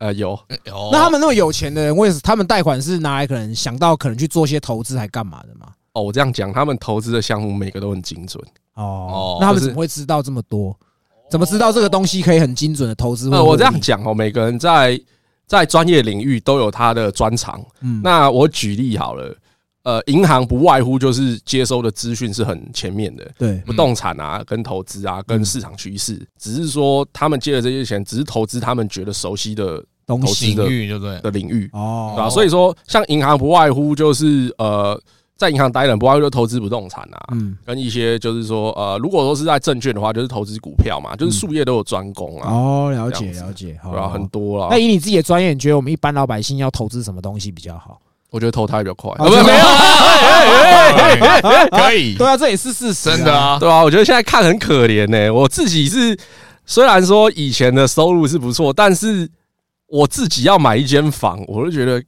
[0.00, 0.90] 呃有有。
[0.92, 5.68] 那他们那么有钱的人，为什么他们贷款是拿来可能想到可能去做些投资还干嘛的吗？
[5.92, 8.42] 哦，我这样讲，他们投资的项目每个都很精准。
[8.74, 10.76] 哦哦，那他们怎么会知道这么多？
[11.30, 13.30] 怎么知道这个东西可以很精准的投资？
[13.30, 15.00] 呃，我这样，讲哦，每个人在
[15.46, 17.60] 在专业领域都有他的专长。
[17.80, 19.36] 嗯，那我举例好了，
[19.82, 31.20] 呃，银行不外乎就是接收的资讯是很前面的，对，不动产啊、跟投资啊、跟市场趋势，只是说他们借的这些钱，只是投资他们觉得熟悉的东西投资的领域对不对？
[31.20, 32.28] 的领域，哦对吧？
[32.28, 35.00] 所以说，像银行不外乎就是呃，
[35.36, 44.28] 在银行待人不外乎就投资不动产啊，嗯，跟一些就是说呃，如果说是在证券的话，就是投资股票嘛，就是术业都有专攻啊，哦，了解了解，对很。
[44.28, 44.78] 多了那。
[44.78, 47.98] 以你自己的专业，你觉得我们一般老百姓要投资什么东西比较好？
[48.30, 49.64] 我觉得投胎比较快，哦啊不是没有，
[51.70, 55.32] 可以，对啊，这也是事实啊，真的啊，对啊，我觉得现在看很可怜呢。
[55.32, 56.16] 我自己是
[56.64, 59.28] 虽然说以前的收入是不错，但是
[59.88, 62.00] 我自己要买一间房，我就觉得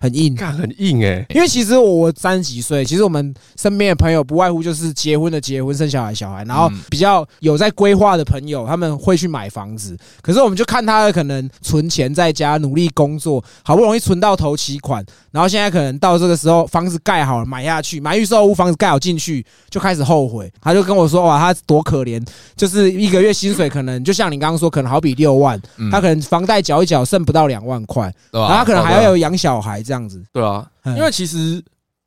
[0.00, 0.34] 很硬。
[0.34, 1.24] 干很硬哎。
[1.28, 9.96] 因为其实我三十几岁，其实我们身边的朋友不外乎就是结婚的结婚，生小孩小孩，然后嗯比较有在规划的朋友，他们会去买房子。
[10.22, 20.50] 可是我们就看他可能存钱在家努力工作，好不容易存到头期款，然后现在可能到这个时候房子盖好了买下去，买预售屋房子盖好进去就开始后悔。
[20.60, 22.24] 他就跟我说：“哇，他多可怜，
[22.56, 31.62] 就是一个月薪水可能就像你刚刚说，可能好比六万，嗯他可能房贷缴一缴剩不到两万块，然后他可能还要有养小孩这样子。”对啊，嗯因为其实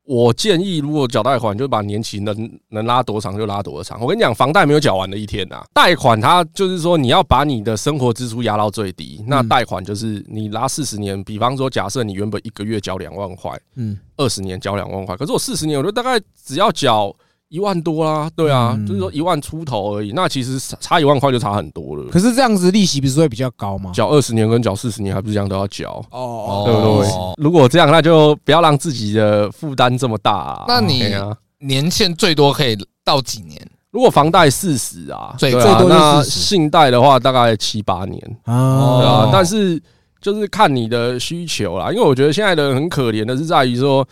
[0.05, 3.99] 我建议，如果缴贷款，就把年期能能拉多长就拉多长。
[4.01, 17.15] 我跟你讲，房贷没有缴完的一天呐、贷款它就是说你要把你的生活支出压到最低，那嗯贷款就是你拉四十年，比方说假设你原本一个月缴两万块，嗯，二十年缴两万块，可是我四十年，我就大概只要缴
[17.53, 22.03] 一万多啦，对啊，嗯就是说一万出头而已，那其实差差一万块就差很多了。
[22.09, 23.91] 可是这样子利息不是会比较高吗？
[23.93, 27.35] 缴二十年跟缴四十年还不是一样都要缴，哦对不对哦？
[27.37, 30.65] 如果这样，那就不要让自己的负担这么大啊。
[30.67, 31.13] 那你
[31.59, 33.61] 年限最多可以到几年？
[33.91, 39.79] 如果房贷四十啊，最最多就那40信贷的话大概七八年，对啊但是
[40.19, 44.03] 就是看你的需求啦，因为我觉得现在的人很可怜的是在于说，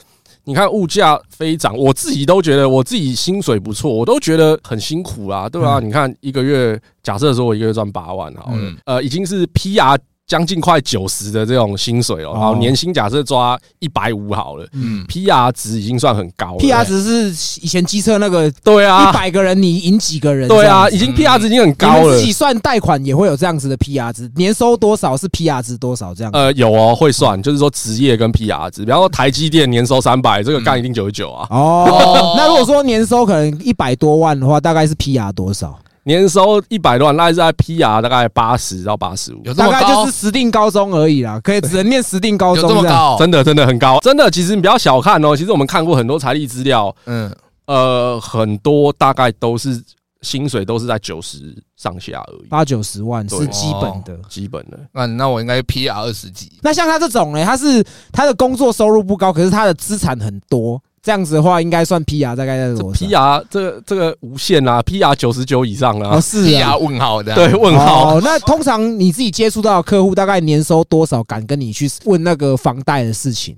[0.43, 5.88] 你看物价飞涨，我自己都觉得我自己薪水不错，我都觉得很辛苦啦，对吧、嗯。
[5.88, 8.77] 你看一个月，假设说我一个月赚八万好了，嗯。
[8.86, 9.97] 呃，已经是 PR
[10.32, 16.58] 将近快九十的这种薪水了，哦然后年薪假设抓一百五好了嗯，，PR 值已经算很高了。
[16.60, 20.48] ，PR 值是以前机车那个一对啊，一百个人你赢几个人？
[20.48, 22.22] 对啊，已经 PR 值已经很高了们自。
[22.24, 26.32] 己算贷款也会有这样子的 PR 值，年收多少是 PR 值多少这样。
[26.32, 31.46] 呃，有哦，会算，就是说职业跟 PR 值，比方说台积电年收三百，这个干一定九十九啊。
[31.50, 35.78] 哦哦，那如果说年收可能一百多万的话，大概是 PR 多少？
[36.04, 40.12] 年收一百多万，大概是在 PR 大概八十到八十五，有大概就是？
[40.12, 42.78] 实定高中而已啦，可以只能念实定高中样。
[42.78, 43.18] 这么高？
[43.18, 44.30] 真的真的很高，真的。
[44.30, 47.36] 其实你不要小看哦，其实我们看过很多财力资料，嗯，
[47.66, 49.82] 呃，很多大概都是
[50.22, 54.20] 薪水都是在九十上下而已，八九十万是基本的。
[54.30, 54.80] 基本的。
[54.94, 66.78] 那那我应该 PR 二十几，那像他这种呢，他是他的工作收入不高，可是他的资产很多，这样子的话，应该算 PR 大概在这多少？PR 这个这个无限啊，PR 九十九以上了、哦，啊，是啊，PR。
[66.78, 68.16] 问号的，对，问号。
[68.16, 71.24] 哦，那通常你自己接触到的客户大概年收多少？
[71.24, 73.58] 敢跟你去问那个房贷的事情？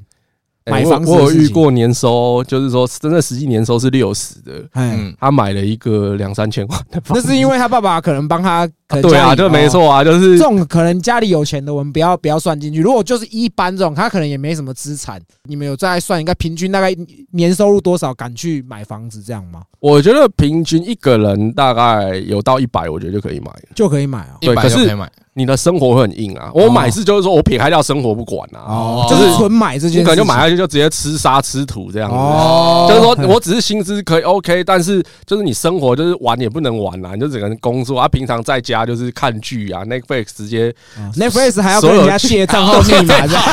[0.65, 9.65] 买欸我房我有遇过年收，就是说真的实际年收是六十的，哎，嗯，他买了一个两三千万的房子，那是因为他爸爸可能帮他，可能对啊，家里就没。
[9.65, 12.79] 哦错啊，就是这种可能家里有钱的，我们不要不要算进去。
[12.79, 16.95] 如果就是一般这种，他可能也没什么资产，你们有再算一个平均大概
[17.31, 19.61] 年收入多少，敢去买房子这样吗？
[19.79, 23.51] 我觉得平均一个人大概有到一百，我觉得就可以买。
[23.73, 24.37] 就可以买啊。
[24.41, 32.15] 一百对可是就可以买，你的生活会很硬啊，我买是就是说我撇开掉生活不管啊，就是纯买这件，你可能就买下去就直接吃沙吃土这样子。
[32.15, 38.07] 哦，就是说，我只是薪资可以 OK，但是就是你生活就是玩也不能玩啊，你就只能工作啊。
[38.07, 43.43] 平常在家就是看剧啊，Netflix 直接哦 Netflix 还要跟人家借账号密码这样。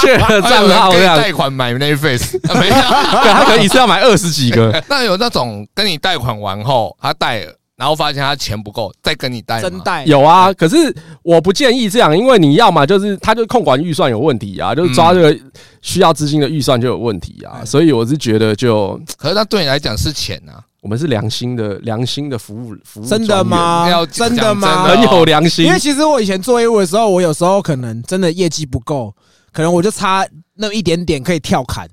[0.00, 2.74] 血 了账号这样，贷款买 Netflix， 没有。
[2.74, 4.82] 对他可能一次要买二十几个。
[4.88, 15.34] 那有那种跟你贷款完后，他贷了，然后发现他钱不够，再跟你贷真贷有啊，可是我不建议这样，因为你要嘛就是他就控管预算有问题啊，就是抓这个
[15.80, 23.42] 需要资金的预算就有问题啊，嗯所以我是觉得就可是那对你来讲是钱啊，我们是良心的良心的服务服务，真的？
[23.42, 24.04] 吗要？
[24.04, 24.84] 真的讲吗？
[24.86, 29.14] 很有良心因为，其实我以前做业务的时候，我有时候可能真的业绩不够，
[29.52, 31.88] 可能我就差那么一点点可以跳砍。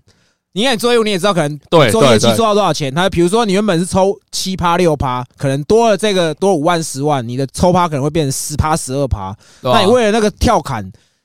[0.57, 2.91] 你看你做业务，你也知道，可能对做业绩做到多少钱？
[2.91, 9.35] 他比如说你原本是抽七趴六趴，可能多了这个多五万十万，你的抽趴可能会变成十趴十二趴。
[9.61, 10.83] 那你为了那个跳砍，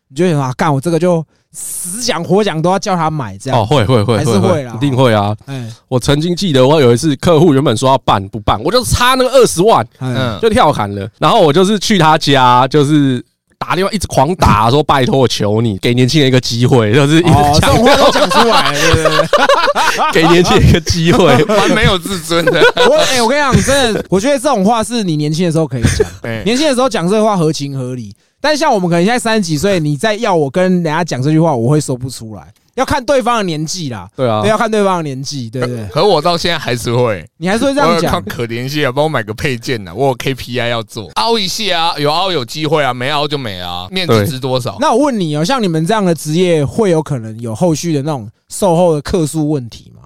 [0.09, 3.59] 你就想啊，干我这个就死讲活讲都要叫他买这样。
[3.59, 5.35] 哦，会会会还是会啦一定会啊！
[5.47, 13.25] 哎，我曾经记得我有一次客户原本说要办不办，我就差那个二十万嗯，嗯，就跳砍了，然后我就是去他家，就是。
[13.63, 19.29] 打电话一直狂打，说拜托，我求你给年轻人一个机会，就是一直讲种话都讲出来，对对对。
[20.13, 21.33] 给年轻人一个机会。
[21.47, 22.61] 蛮没有自尊的。
[22.91, 28.13] 我哎、我跟你讲，真的，我觉得这种话是你年轻的时候可以讲， 哎年轻的时候讲这话合情合理。
[28.41, 32.43] 但像我们可能现在三十几岁，你再要我跟人家讲这句话，我会说不出来，
[32.75, 34.41] 要看对方的年纪啦，对啊。
[34.41, 35.87] 对，，要看对方的年纪，对不对？
[35.93, 38.23] 可我到现在还是会，你还是会这样讲？
[38.25, 44.77] 可怜些啊，帮我买个配件呐，我有 KPI 要做，凹一下啊，有凹有机会啊，没凹就没啊，面子对值多少？
[44.81, 50.03] 那我问你哦，像你们这样的职业，会有可能有后续的那种售后的客诉问题吗？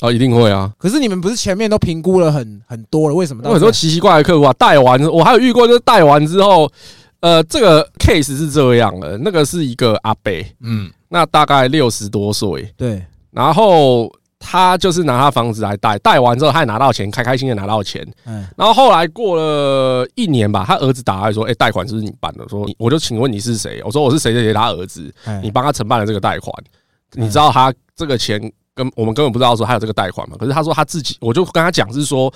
[0.00, 0.72] 哦，一定会啊。
[0.76, 3.42] 可是你们不是前面都评估了很很多了，为什么？
[3.42, 6.68] 到有很多奇奇怪怪的客户啊，带完我还有遇过，就是带完之后，
[7.20, 13.00] 呃，这个 case 是这样的，那个是一个阿伯，嗯，那大概六十多岁，对
[13.30, 26.52] 然后他就是拿他房子来贷，贷完之后他也拿到钱，开开心心的拿到钱，嗯然后后来过了一年吧，他儿子打来说：“哎、贷款是不是你办的？”说：“我就请问你是谁？”我说：“我是谁谁谁他儿子，哎你帮他承办了这个贷款，
[27.12, 28.40] 你知道他这个钱
[28.74, 30.36] 跟我们根本不知道说他有这个贷款嘛？
[30.36, 32.32] 可是他说他自己，我就跟他讲是说，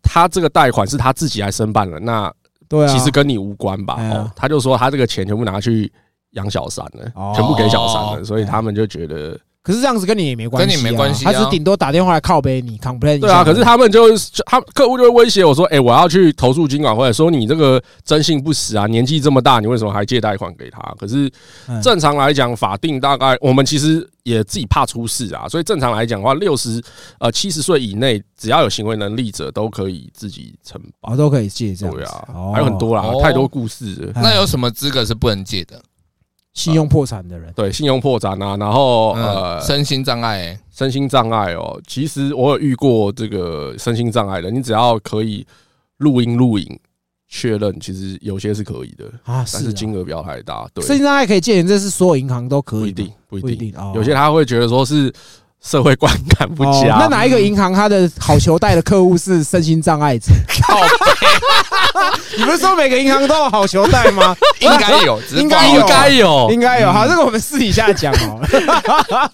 [0.00, 2.32] 他这个贷款是他自己来申办的，那
[2.68, 3.96] 对啊，其实跟你无关吧？
[4.14, 5.92] 哦，他就说他这个钱全部拿去
[6.32, 13.44] 养小三了，哦全部给小三了，所以哎他们就觉得可是这样子跟你也没关系、啊，跟你没关系啊他只是顶多打电话来靠背你 complain 一下对啊。
[13.44, 21.30] 可是他们就就他客户就会威胁我说：“哎，我要去投诉金管会，说你这个征信不实啊，年纪这么大，你为什么还借贷款给他？”可是
[21.68, 26.82] 嗯正常来讲，法定大概我们其实也自己怕出事啊，所以正常来讲的话，六十
[27.20, 31.12] 呃七十岁以内，只要有行为能力者都可以自己承保。
[31.12, 35.80] 哦都可以借这样子，对啊哦，还有很多啦哦，太多故事那有什么资格是不能借的？
[36.54, 45.46] 信用破产的人，对，信用破产啊，然后嗯，呃，身心障碍欸，身心障碍哦，其实我有遇过这个身心障碍的，你只要可以
[45.98, 46.78] 录音录影，
[47.28, 50.68] 确认，其实有些是可以的，啊，但是啊金额不要太大。
[50.74, 53.48] 对，身心障碍可以借钱，这是所有银行都可以，不一定，不一定。
[53.48, 53.92] 不一定哦。
[53.94, 55.10] 有些他会觉得说是
[55.62, 56.96] 社会观感不哦佳。
[56.98, 60.18] 那哪一个银行它的好球贷的客户是身心障碍
[62.36, 64.34] 你不是说每个银行都有好球贷吗？
[64.60, 66.90] 应该有，只是应该有应该有，应该有。
[66.90, 68.40] 好，这个我们私底下讲哦。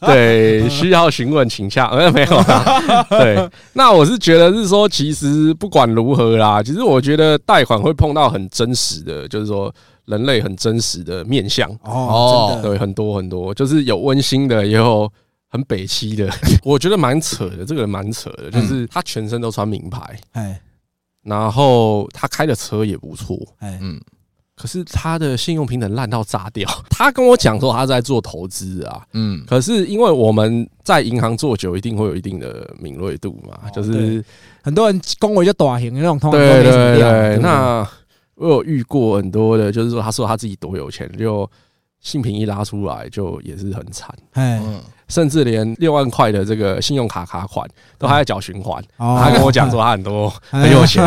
[0.06, 3.06] 对，需要询问请下，呃，没有啦。
[3.08, 9.72] 对，那我是觉得是说，其实不管如何啦，其实我觉得贷款会碰到很真实的，就是说
[10.06, 11.70] 人类很真实的面相。
[11.84, 15.10] 哦，对，很多很多，就是有温馨的，也有
[15.48, 16.30] 很北西的。
[16.62, 20.60] 我觉得蛮扯的，这个人蛮扯的，就是他全身都穿名牌，哎
[21.24, 24.00] 然后他开的车也不错，哎，嗯，
[24.56, 26.66] 可是他的信用平等烂到炸掉。
[26.88, 34.24] 他跟我讲说他在做投资啊，嗯，可是因为我们在银行做久，一定会有一定的敏锐度嘛，哦就是
[34.62, 36.62] 很多人恭维就短型那种，通常都对。
[36.62, 37.36] 对对。
[37.36, 37.86] 不那
[38.36, 41.50] 我有遇过很多的，就是说他说他自己多有钱，就
[42.00, 47.68] 信平一拉出来，就也是很惨，哎，嗯，甚至连六万块的这个信用卡卡款
[47.98, 48.82] 都还在缴循环。
[48.98, 49.20] 哦。
[49.22, 50.62] 他跟我讲说他很多 哎。
[50.62, 51.02] 很有钱，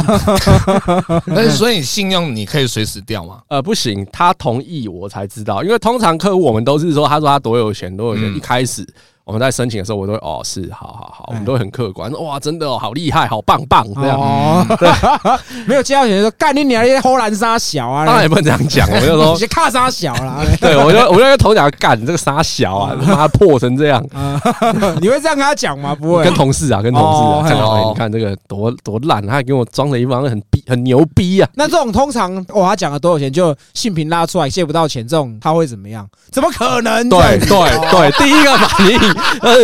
[1.28, 3.42] 但是所以信用你可以随时掉嘛？
[3.50, 8.36] 呃，不行，他同意我才知道，因为通常客户我们都是说，他说他多有钱，多有钱，嗯。
[8.36, 8.86] 一开始
[9.24, 14.20] 我们在申请的时候，我都会哦是，好好好，我们都会很客观，哇，真的哦，好厉害，好棒棒这样。
[14.20, 14.66] 哦，
[15.66, 18.06] 没有接到钱就说干你娘，你偷蓝沙小啊！
[18.06, 20.42] 当然也不能这样讲，我就你说，是卡沙小啦。
[20.60, 24.42] 对我就我就跟头讲干，你这个沙小啊，他妈破成这样，啊
[25.00, 25.96] 你会这样跟他讲吗？
[25.96, 26.34] 不会跟。
[26.42, 36.08] 同事啊，跟同事哦啊，看到你看这个多多烂，他还给我装了一帮很逼很牛逼啊，那这种通常哇，他讲了多少钱就信平拉出来借不到钱，这种他会怎么样？
[36.32, 37.08] 怎么可能？
[37.08, 38.98] 对对，对，第一个反应，
[39.42, 39.56] 呃，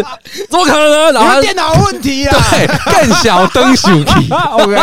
[0.49, 1.14] 怎么可能？
[1.14, 2.38] 然后电脑问题啊！
[2.51, 4.12] 对更小灯手机。
[4.51, 4.76] OK，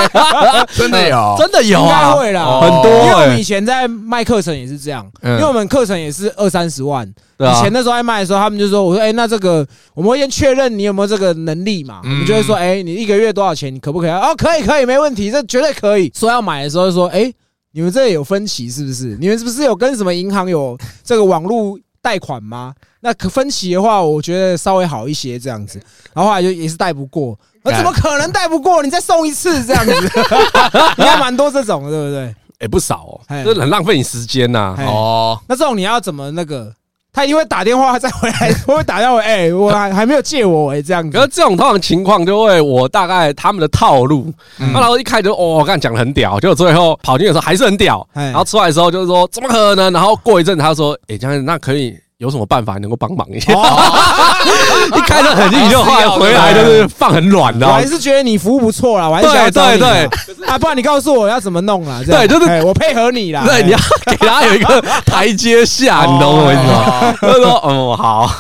[0.75, 7.11] 真的有，真的有应该啊，会啦，哦很多因为我们欸以前在卖课程也是这样，因嗯为我们课程也是二三十万。
[7.37, 12.01] 对啊以前那时候在卖的时候，他们就说：“我说，哎，那这个我们会先确认你有没有这个能力嘛？
[12.05, 13.75] 我嗯们就会说，哎，你一个月多少钱？
[13.75, 14.11] 你可不可以？
[14.11, 16.13] 哦，可以，可以，没问题，这绝对可以。
[16.15, 17.33] 说要买的时候就说，哎，
[17.73, 19.17] 你们这里有分歧是不是？
[19.21, 22.75] 你们是不是有跟什么银行有这个网络贷款吗？
[23.01, 25.81] 那可分期的话，我觉得稍微好一些这样子。
[26.13, 28.83] 然后后来就也是贷不过，那怎么可能贷不过？
[28.83, 29.93] 你再送一次这样子，
[30.99, 32.35] 应该蛮多这种的，对不对？
[32.61, 34.75] 也，不少哦，哎这很浪费你时间呐。
[34.79, 36.71] 哎哦，那这种你要怎么那个？
[37.15, 39.21] 他一定会打电话再回来，会不会打电话？
[39.23, 41.17] 哎、我还还没有借我哎、这样子。
[41.17, 49.93] 可是这种通常情况就会，我大概他们的套路，嗯那然后一开始就哦，我刚讲的很屌，结果最后跑进的时候还是很屌，哎然后出来的时候就是说怎么可能？
[49.93, 53.53] 然后过一阵他说，哎，这样那可以有什么办法能够帮忙一下？
[54.97, 57.71] 一开始很硬，就后来回来就是放很软的哦。
[57.71, 62.01] 我还是觉得你服务不错啦，我还是对找你啦对啊，不然你告诉我要怎么弄啦？
[62.07, 63.43] 对就是哎我配合你啦。
[63.45, 66.85] 对，哎你要给他有一个台阶下，你懂我意思吗？
[67.11, 68.31] 哦他说：“哦，好，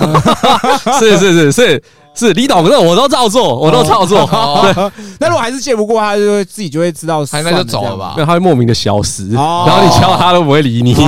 [1.01, 1.83] 是是是是
[2.15, 4.21] 是，你懂的我都照做，我都照做。
[4.21, 7.97] 哦， 那如果还是借不过，他就会自己就会知道，他应该就走了？
[7.97, 8.25] 吧那？
[8.25, 10.95] 他会莫名的消失，然哦后你敲他都不会理你。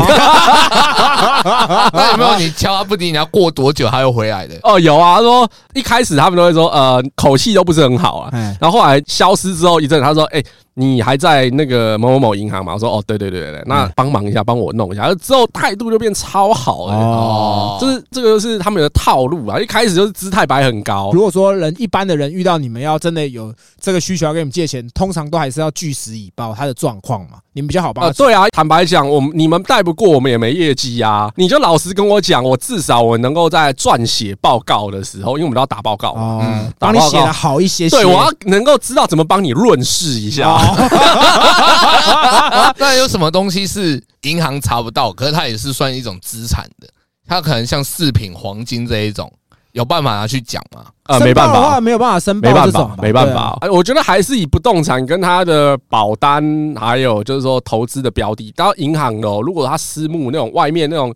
[1.93, 4.55] 那有没有你敲他不理，你要过多久他又回来的？
[4.63, 8.31] 哦，有啊，他说一开始他们都会说，呃，口气都不是很好啊。
[8.33, 10.43] 哎，然后后来消失之后一阵，他说：“哎、
[10.79, 19.59] 你还在那个某某某银行嘛？”我说：“哦，对对对对对，那帮忙一下，帮我弄一下。”之后态度就变超好了、哦就是这个就是他们的套路啊！
[19.59, 31.33] 一开始就是姿态摆很高，如果说人一般的人遇到你们要真的有这个需求要跟你们借钱，通常都还是要据实以报他的状况嘛，你们比较好吧呃，对啊，坦白讲，我们你们带不过，我们也没业绩啊。
[31.37, 37.97] 你就老实跟我讲，我至少我能够在撰写报告的时候，因为我们都要打报告，哦嗯，帮你写的好一些些。
[37.97, 40.51] 对我要能够知道怎么帮你润饰一下。
[40.51, 40.61] 哦
[42.77, 46.87] 那有什么东西是银行查不到，可是它也是算一种资产的？
[47.27, 49.33] 它可能像饰品、黄金这一种，
[49.77, 50.87] 有办法拿去讲吗？
[51.05, 53.57] 呃，没办法话，没有办法申报没办这种吧，法没办法。
[53.61, 56.43] 哎我觉得还是以不动产跟他的保单，
[56.75, 61.15] 还有就是说投资的标的，当然银行的，如果他私募那种外面那种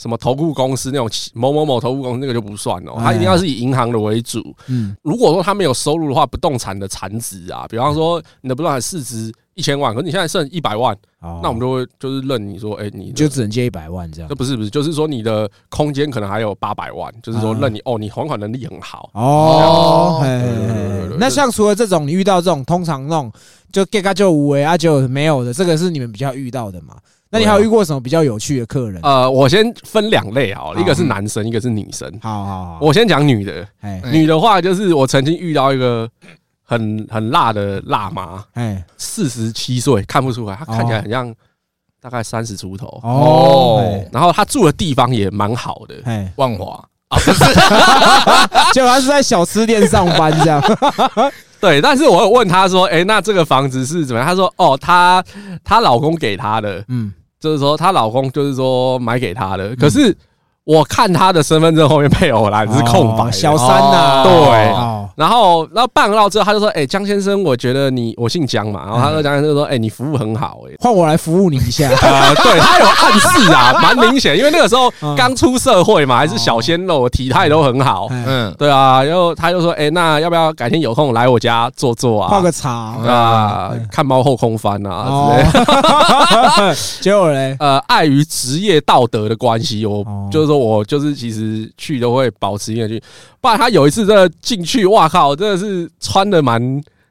[0.00, 4.40] 什么投顾公司那种某某某投顾公司那个就不算哦，它一定要是以银行的为主。
[4.68, 11.40] 嗯，如果说他没有收入的话，不动产的产值啊，比方说你的不动产市值一千万，可是你现在剩一百万，哦。
[11.42, 14.28] 那我们就会就是认你说，哎，你就只能借一百万这样。
[14.30, 14.34] 这。
[14.34, 17.58] 不是不是，就是说你的空间可能还有八百万，就是说啊。
[17.60, 19.10] 认你哦，你还款能力很好。
[19.12, 23.30] 哦，对那像除了这种，你遇到这种通常那种
[23.70, 26.96] 就 get 个就无为啊就没有的，这个是你们比较遇到的嘛？
[27.30, 29.00] 那你还有遇过什么比较有趣的客人？
[29.02, 32.12] 呃，我先分两类好了，一个是男生，一个是女生。
[32.20, 33.66] 好好好，我先讲女的，
[34.10, 36.08] 女的话就是我曾经遇到一个
[36.62, 41.32] 很很辣的辣妈，哎，四十七岁，看不出来，她看起来很像
[42.00, 42.86] 大概三十出头。
[43.02, 46.84] 哦哦，然后她住的地方也蛮好的，哎，万华。
[47.10, 47.44] 啊，不是。
[48.72, 50.62] 结果他是在小吃店上班这样，
[51.60, 51.80] 对。
[51.80, 55.20] 但是我有问她说：“哎，那这个房子是怎么样？”她说：“哦，她
[55.64, 59.74] 她老公给她的，嗯，就是说她老公就是说买给她的。
[59.76, 60.16] 可是
[60.64, 64.32] 我看他的身份证后面配偶栏是空白的，哦小三呐，对。
[64.72, 70.74] 哦，然后，然后办到之后，他就说：“哎、江先生，我觉得你，我姓江嘛。”然后他说：“江先生说，哎、你服务很好、哎。
[70.78, 75.16] 换我来服务你一下， 呃，对他有暗示啊，蛮明显，因为那个时候 嗯。
[75.16, 78.06] 刚出社会嘛，还是小鲜肉，体态都很好。
[78.10, 78.24] 哎。
[78.26, 82.28] 嗯，对啊，然后他就说：“哎、那要不要改天有空来我家坐坐啊？
[82.30, 82.94] 泡个茶。
[83.02, 85.36] 对啊，看猫后空翻啊之
[86.68, 90.28] 类 结果嘞，呃，碍于职业道德的关系，我哦。
[90.30, 93.00] 就是说我就是其实去都会保持一点去。
[93.40, 96.60] 不然他有一次真的进去，哇靠，真的是穿的蛮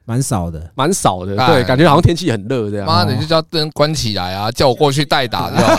[0.05, 2.85] 蛮少的，蛮少的，哎对，感觉好像天气很热这样。
[2.85, 5.71] 妈的，你就叫灯关起来啊，叫我过去代打就好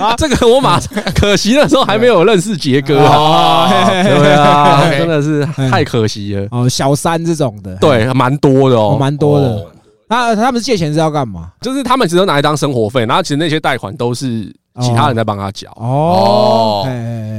[0.00, 0.14] 了。
[0.18, 3.68] 这个我马上，可惜那时候还没有认识杰哥啊，哦，
[4.02, 6.46] 对啊，真的是太可惜了。
[6.50, 9.46] 哦，小三这种的，对，蛮多的哦，哦，蛮多的。
[9.46, 9.66] 哦
[10.08, 11.50] 那他们借钱是要干嘛？
[11.60, 15.70] 就是他们只能拿来当生活费，然后其实那些贷款都是其他人在帮他缴。
[15.76, 16.82] 哦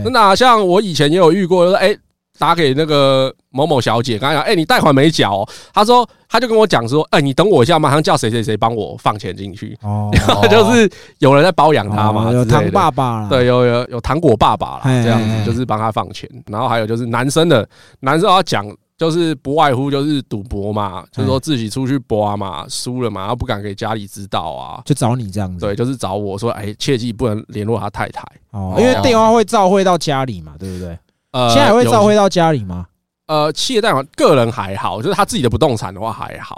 [0.03, 1.95] 真的啊，像我以前也有遇过，就是哎。
[2.39, 5.49] 打给那个某某小姐，跟她讲，哎、你贷款没缴、哦？
[5.73, 9.75] 她说，她就跟我讲说，哎、你等我一下，马上叫谁谁谁帮我放钱进去。
[9.81, 17.67] 哦，哦 就是有人在包养他嘛，哦有糖爸爸啦，对，有有有糖果爸爸啦，嘿这样子就是帮他放钱，然后还有就是男生的，
[18.01, 18.63] 男生要讲
[18.97, 25.59] 就是不外乎就是赌博嘛，就是说自己出去博嘛，输了嘛，然后不敢给家里知道啊，就找你这样子。
[25.65, 28.23] 对，就是找我说，哎，切记不能联络他太太。
[28.51, 30.97] 哦，因为电话会召会到家里嘛，对不对？
[31.31, 32.87] 呃现在还会有召会到家里吗？
[33.27, 36.57] 呃，企业贷款个人还好，就是他自己的不动产的话还好。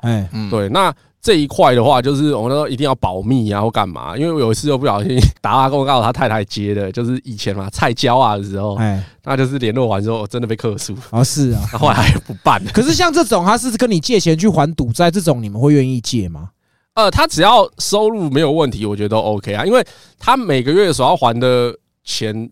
[0.49, 4.15] 对，那这一块的话，就是我们说一定要保密啊，或干嘛？
[4.15, 11.61] 因为我有一次又不小心 打电话跟我告诉他太太接的，就是以前嘛菜椒啊的时候，哎，那就是联络完之后真的被克诉，哦是啊。
[11.73, 12.63] 那后来还不办。
[12.73, 16.49] 可是像这种，他是跟你借钱去还赌债，这种你们会愿意借吗？
[16.95, 19.85] 呃，他只要收入没有问题，我觉得都 OK 啊，因为
[20.17, 22.49] 他每个月所要还的钱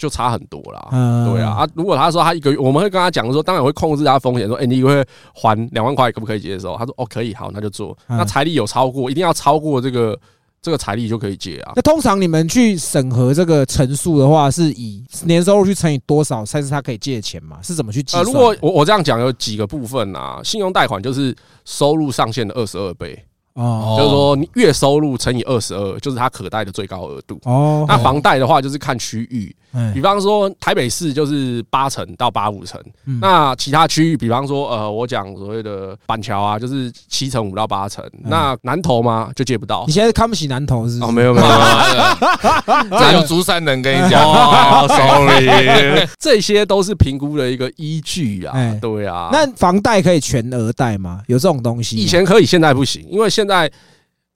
[0.00, 0.88] 就差很多啦。
[0.92, 6.74] 嗯，对啊，啊，如果他说他一个月，我们会跟他讲说，当然会控制他风险，说，哎、你一个月还两万块，可不可以接受？
[6.78, 7.96] 他说，哦，可以，好，那就做。
[8.08, 10.18] 嗯那财力有超过，一定要超过这个
[10.62, 11.72] 这个财力就可以借啊。
[11.76, 17.58] 那通常你们去审核这个陈述的话，是以年收入去乘以多少才是他可以借的钱嘛？
[17.62, 18.32] 是怎么去计呃，算的？
[18.32, 21.36] 如果我我这样讲有几个部分啊，信用贷款就是
[21.66, 23.22] 收入上限的二十二倍，
[23.54, 27.38] 哦就是说你月收入乘以二十二，就是它可贷的最高额度。
[27.44, 39.92] 哦，那房贷的话就是看区域，哎比方说台北市就是八成到八五成，嗯那其他区域，比方说呃，我讲所谓的板桥啊，就是七成五到八成，那南投嘛就借不到你。
[39.92, 41.12] 现在看不起南投是哦，是？
[41.12, 49.28] 没有没有，没有 这有竹山人跟你讲，哦，sorry， 这些都是评估的一个依据啊哎，对啊。
[49.32, 51.20] 那房贷可以全额贷吗？
[51.26, 51.96] 有这种东西？
[51.96, 53.70] 以前可以，现在不行，因为现在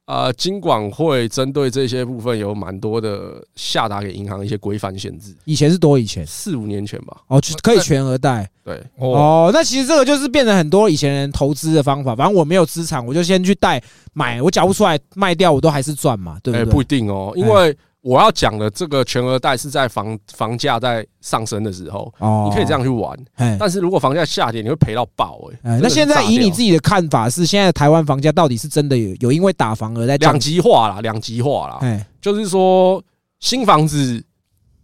[0.07, 5.35] 呃，金管会针对这些部分有蛮多的下达给银行一些规范限制。
[5.47, 9.51] 以前是多以前四五年前吧，哦，就可以全额贷对，哦，哦。
[9.51, 12.15] 那其实这个就是变成很多以前人投资的方法。
[12.15, 13.83] 反正我没有资产，我就先去贷
[14.13, 16.73] 买，我缴不出来卖掉，我都还是赚嘛，对哎，不对？
[16.75, 17.75] 不一定哦，因为
[18.05, 23.19] 我要讲的这个全额贷是在房房价在上升的时候，哦你可以这样去玩。
[23.37, 23.57] 哎。
[23.59, 30.39] 但是如果房价下跌，你会赔到爆哎、哎，那现在以你自己己的看法是，现在台湾房价到底是真的有有因为打房而在降两？
[30.39, 33.03] 极化啦，两极化啦，哎就是说
[33.41, 34.23] 新房子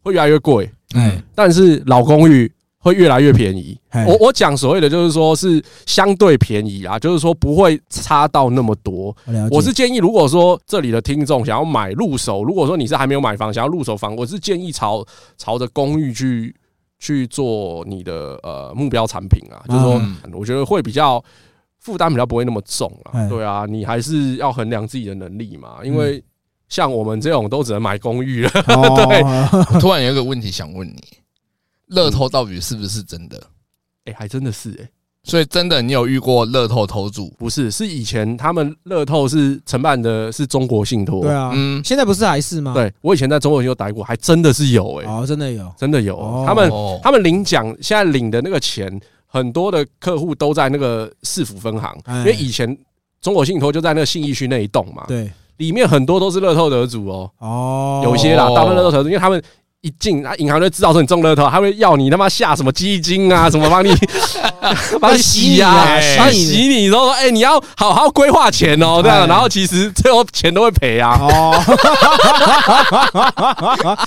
[0.03, 2.51] 会越来越贵，哎但是老公寓
[2.81, 3.79] 会越来越便宜。
[3.91, 9.15] 哎我我讲所谓的就是说是相对便宜啊，就是说不会差到那么多。
[9.51, 15.05] 我是建议，如果说这里的听众想要买入手，如果说你是还没有买房，想要入手房，我是建议朝
[15.37, 16.55] 朝着公寓去
[16.99, 21.23] 去做你的呃目标产品啊，就是说嗯我觉得会比较
[21.79, 23.29] 负担比较不会那么重哎啊。
[23.29, 26.25] 对啊，你还是要衡量自己的能力嘛，因嗯为
[26.69, 28.51] 像我们这种都只能买公寓了。
[28.69, 29.23] 哦 对
[29.75, 31.03] 我突然有一个问题想问你：
[31.91, 33.41] 乐透到底是不是真的？
[34.07, 34.89] 哎，还真的是哎。
[35.23, 37.29] 所以真的，你有遇过乐透投注？
[37.39, 41.21] 不是，是以前他们乐透是承办的是中国信托。
[41.21, 46.17] 对啊，嗯，现在不是还是吗？，对我以前在中国信托待过，还真的是有哎、哦，真的有真的有。
[46.17, 52.75] 哦他们哦他们领奖现在领的那个钱，很多的客户都在那个市府分行，哎因为以前
[53.21, 59.43] 中国信托就在那个信义区那一栋嘛，对里面很多都是乐透得主哦，哦，有一些啦，大部分乐透得主，因为他们
[59.83, 63.95] 一进啊，银行就知道说你中乐透，他会要你他妈下什么基金啊，什么帮你
[65.01, 71.19] 帮你洗呀、啊帮你洗你，然后说哎、你要好好规划钱哦，这样，哎然后其实最后钱都会赔啊。
[71.19, 71.55] 哦，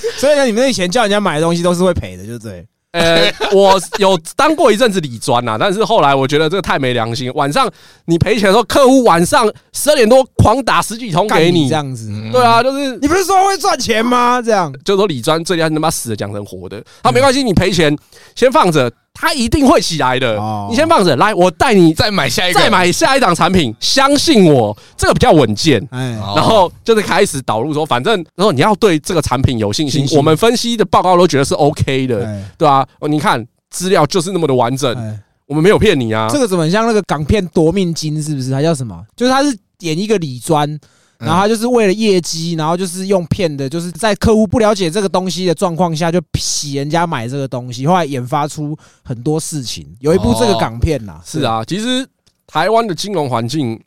[0.16, 2.64] 所以呢，你们以前叫人家买的东西都是会赔的，就对。
[2.94, 7.28] 呃，我有当过一阵子理专呐，但是后来我觉得这个太没良心。
[7.34, 7.68] 晚上
[8.04, 14.40] 你赔钱的时候，客户晚上十二点多狂打十几通给你这，样子，嗯对啊，就是你不是说会赚钱吗？
[14.40, 16.80] 这样就是说理专最厉害，是他妈死的讲成活的。
[17.02, 17.96] 他没关系，你赔钱
[18.36, 20.66] 先放着，他一定会起来的哦。
[20.68, 25.80] 你先放着，来，我带你再买下一个，再买下一档产品，相信我，这个比较稳健。
[25.90, 36.38] 哎，哦然后就是开始导入说，反正然后你要对这个产品有信心信，心我们分析的报告都觉得是 OK 的，哎对啊，哦，你看资料就是那么的完整，哎，我们没有骗你啊这。
[36.38, 38.50] 个怎么很像那个港片《夺命金》是不是？
[38.50, 39.00] 它叫什么？
[39.14, 40.80] 就是它是演一个理专，嗯
[41.24, 49.86] 然后他就是为了业绩，然后就是用骗的，就是在客户不了解这个东西的状况下，就洗人家买这个东西，后来研发出很多事情。
[50.00, 52.06] 有一部这个港片呐，是啊，其实
[52.46, 53.80] 台湾的金融环境，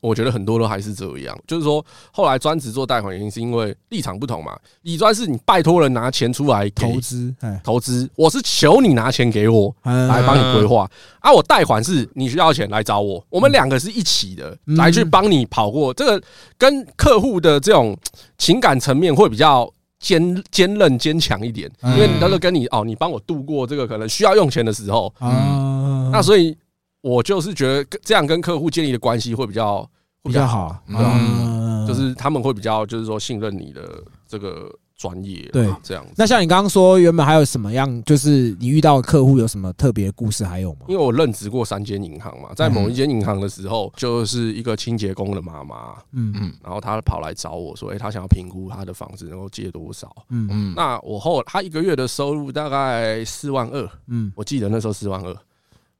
[0.00, 1.38] 我觉得很多都还是这样。
[1.46, 4.56] 就是说，后来专职做贷款，原因是因为立场不同嘛。
[4.82, 10.88] 理专是你拜托人拿钱出来投资，哎，投资，我是求你拿钱给我来来帮你规划。
[11.20, 16.22] 啊，我贷款是你需要钱来找我，我们两个是一起的，嗯来去帮你跑过这个，
[16.56, 17.96] 跟客户的这种
[18.36, 19.70] 情感层面会比较。
[20.00, 26.56] 坚坚韧坚强一点，因为嗯那个跟你哦，你帮我度过这个可能需要用钱的时候，啊，那所以
[27.00, 29.82] 我就是觉得跟这样跟客户建立的关系会比较
[30.22, 36.04] 会比较好，啊嗯，就是他们会比较就是说信任你的这个专业，对这样。
[36.16, 38.02] 那像你刚刚说，原本还有什么样？
[38.02, 40.44] 就是你遇到的客户有什么特别的故事？
[40.44, 40.80] 还有吗？
[40.88, 50.12] 因为我任职过三间银行嘛，在某一间银行的时候，就是一个清洁工的妈妈，嗯嗯然后她跑来找我说：“诶，她想要评估她的房子能够借多少。
[50.30, 55.36] 嗯嗯，那我后她一个月的收入大概四万二，嗯，我记得那时候四万二。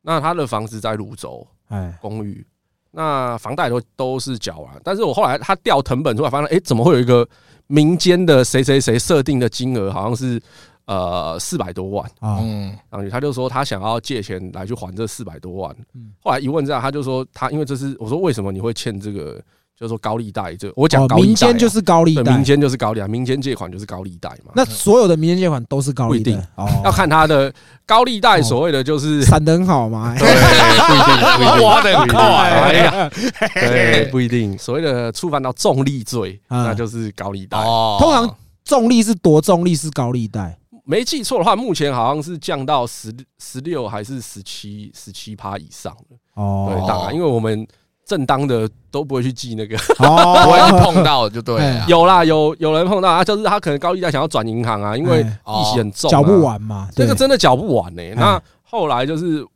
[0.03, 2.47] 那他的房子在泸州哎，公寓，
[2.91, 7.29] 那房贷都都是缴完，但是我后来他调成本出来，发现诶，怎么会有一个
[7.67, 10.41] 民间的谁谁谁设定的金额好像是
[10.87, 12.11] 呃四百多万？
[12.21, 16.13] 啊，嗯然后他就说他想要借钱来去还这四百多万嗯。
[16.21, 19.39] 后来一问之下，他就说他因为这是我说为什么你会欠这个，
[19.79, 24.51] 就是说高利贷这我讲哦高利贷啊、民间就是高利贷，民间就是高利贷，民间借款就是高利贷嘛。
[24.55, 26.25] 那所有的民间借款都是高利贷。
[26.25, 27.53] 不一定哦，要看他的
[27.87, 30.17] 高利贷，所谓的就是闪得很好吗？
[31.63, 33.11] 挖得很快哎呀，
[33.55, 34.59] 对，不一定。
[34.59, 37.59] 所谓的触犯到重利罪，嗯那就是高利贷。
[37.59, 40.59] 哦，通常重利是多重利是高利贷？
[40.85, 46.17] 没记错的话，目前好像是降到十十六还是十七十七趴以上了。
[46.35, 46.73] 哦。
[46.75, 47.67] 对，当然，因为我们
[48.09, 49.77] 正当的都不会去记那个。
[50.01, 51.81] 哦，不会碰到就对。
[51.87, 59.47] 有啦，有有人碰到啊，就是他可能高利贷想要转银行啊，因为哎利息很重、缴不，完嘛，对这个真的缴不完呢、哎那后来就是，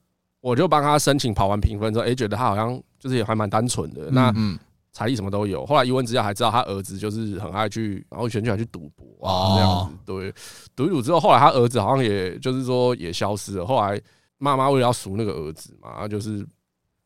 [0.41, 4.59] 我就帮他申请跑完评分之后，哎、觉得他好像就是也还蛮单纯的，那嗯，
[4.93, 5.67] 财力什么都有。
[5.67, 9.95] 后来一问之下，还知道他儿子就是很爱去，然后选去还去赌博啊，哦这样子。
[10.05, 10.35] 对，
[10.75, 13.67] 赌一赌之后，后来他儿子好像也就是说也消失了。
[13.67, 14.01] 后来
[14.39, 16.47] 妈妈为了要赎那个儿子嘛，他就是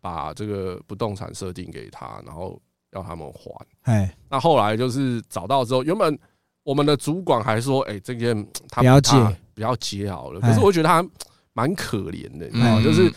[0.07, 2.57] 把这个不动产设定给他，然后
[2.93, 3.67] 要他们还。
[3.83, 6.17] 哎，那后来就是找到之后，原本
[6.63, 10.41] 我们的主管还说，哎、这件他不要接他不要接好了。
[10.43, 11.05] 哎可是我觉得他
[11.53, 12.81] 蛮可怜的，你知道吗？
[12.81, 13.13] 嗯就是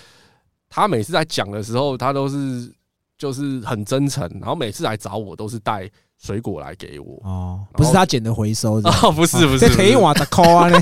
[0.68, 2.74] 他每次在讲的时候，他都是
[3.20, 5.88] 就是很真诚，然后每次来找我都是带
[6.18, 7.22] 水果来给我。
[7.24, 10.80] 哦，不是他捡的回收的， 哦，不是不是，这可以瓦的扣啊，那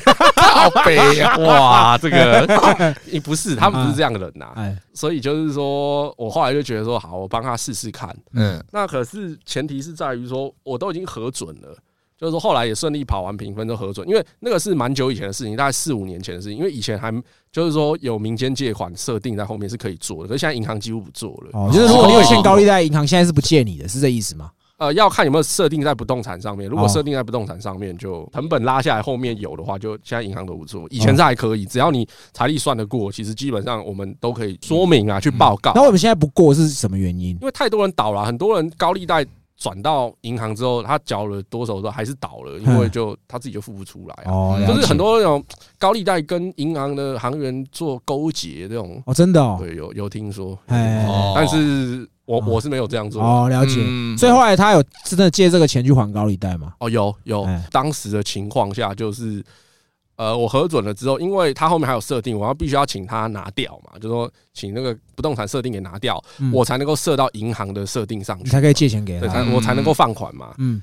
[0.47, 1.37] 好悲啊！
[1.37, 8.15] 哇，这个你 不是，他们不是这样的人呐、哎，所以就是说我后来就觉得说，好，我帮他试试看。
[8.33, 11.75] 嗯那可是前提是在于说，我都已经核准了，
[12.17, 16.57] 就是说后来也顺利跑完评分都核准，因为那个是蛮久以前的事情，大概四五年前的事情。
[16.57, 17.11] 因为以前还
[17.51, 21.49] 就是说有民间借款设定在后面是可以做的，可是现在银行几乎不做了。
[21.53, 24.51] 哦，就是如果你有欠高利贷，银行现在是不借你的，是这意思吗？
[24.77, 26.69] 呃，要看有没有设定在不动产上面。
[26.69, 30.85] 如果哦设定在不动产上面，就成本拉下来，后面有的话，就现在银行都不做。
[30.91, 35.71] 以前是还可以，只要你财力算得过，其实基本上我们都可以说明啊，去报告。
[35.73, 37.29] 那我们现在不过是什么原因？
[37.29, 39.25] 因为太多人倒了，很多人高利贷
[39.57, 44.31] 转到银行之后，他缴了多少都还是倒了，因为就他自己就付不出来啊。
[44.31, 45.43] 哦，就是很多那种
[45.79, 53.23] 高利贷跟银行的行员做勾结这种，哦，真的哦，对，有有听说，但是我哦我是没有这样做。
[53.23, 53.77] 哦，了解。
[53.79, 56.73] 嗯所以后来他有真的借这个钱去还高利贷吗？
[56.79, 59.43] 哦，有有哎，当时的情况下就是，
[60.17, 69.35] 呃，我核准了之后，因为他后面还有设定，我要必须要请他拿掉嘛，就说请那个不动产设定给拿掉，嗯我才能够设到银行的设定上去，你才可以借钱给对，他。
[69.43, 70.53] 才我才能够放款嘛。
[70.57, 70.81] 嗯，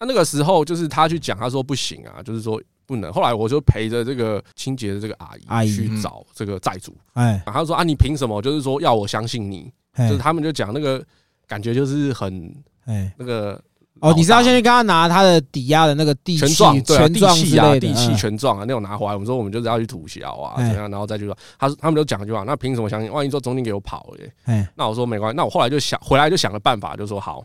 [0.00, 3.12] 那那个时候就是他去讲，他说不行啊，就是说不能。
[3.12, 8.42] 后来我就陪着这个清洁的这个阿姨阿姨去找这个债主，哎他说啊，你凭什么？
[8.42, 9.70] 就是说要我相信你？
[10.00, 11.04] 就哎是他们就讲那个
[11.46, 12.54] 感觉就是很
[12.86, 13.60] 哎，那个
[14.00, 18.16] 哦，你是要先去跟他拿他的抵押的那个地契、权状，对啊，地契啊，地契嗯。
[18.16, 20.68] 权状啊，那种拿回来，我们说我们就是要去吐销啊，哎。
[20.68, 23.12] 怎样，然后再去说，他说他们就讲一句话，那凭什么相信？
[23.12, 24.66] 万一说中间给我跑了耶，哎。
[24.74, 27.44] 那我说没关系，那我后来就想回来就想了办法，就说好，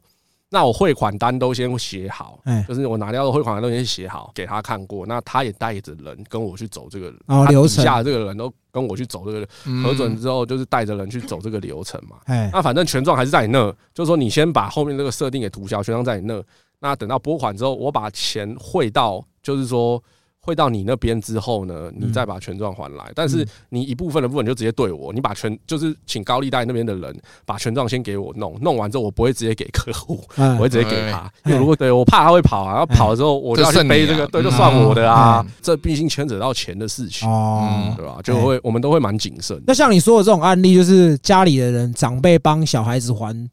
[0.49, 7.13] 那我汇款单都先写好，哎，就是我拿掉的汇款单都先写好，给他看过，那他也带着人跟我去走这个，
[7.49, 12.17] 流程下的这个人都跟我去走这个嗯核准之后，就是带着人去走这个流程嘛。
[12.25, 16.41] 哎那反正权状还是在你那，就是说你先把后面这个设定给涂销，权状在你那。
[16.79, 20.01] 那等到拨款之后，我把钱汇到，就是说
[20.45, 23.11] 汇到你那边之后呢，你再把权状还来。
[23.15, 31.17] 但是你一部分的部分就直接对我，你把权就是请高利贷那边的人把权状先给我弄，弄完之后我不会直接给客户，嗯我会直接给他。
[31.17, 35.51] 哎因为如果对我怕他会跑啊，然后跑了之后我就要去背这个，对，就算我的啊嗯。
[35.63, 37.95] 这毕竟牵扯到钱的事情，哦。
[37.97, 38.19] 对吧？
[38.23, 39.59] 就会我们都会蛮谨慎。
[39.65, 43.49] 那像你说的这种案例，就是家里的人长辈帮小孩子还，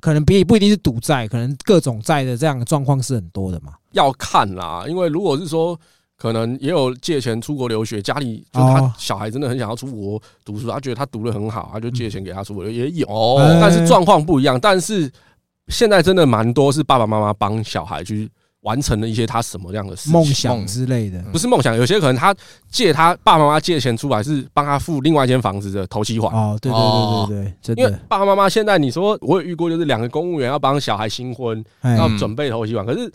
[0.00, 3.74] 可能比不一定是赌债，可能各种债的这样的状况是很多的嘛。
[3.92, 5.78] 要看啦，因为如果是说。
[6.22, 13.08] 可能也有借钱出国留学，家里就他哦小孩真的很想要出国读书，他觉得他读的很好，他就借钱给他出国，也有。
[13.60, 14.56] 但是状况不一样。
[14.60, 15.10] 但是
[15.66, 22.32] 现在真的蛮多是爸爸妈妈帮小孩去完成了一些他什么样的事情梦想之类的，不是梦想，有些可能他
[22.70, 26.32] 借他爸爸妈妈借钱出来是帮他付另外一间房子的头期款。
[26.32, 33.12] 哦，对对哦对对对，真因为的，爸爸妈妈现在你说我有遇过，就是两个公务员要帮小孩新婚，哎要准备头期款，可是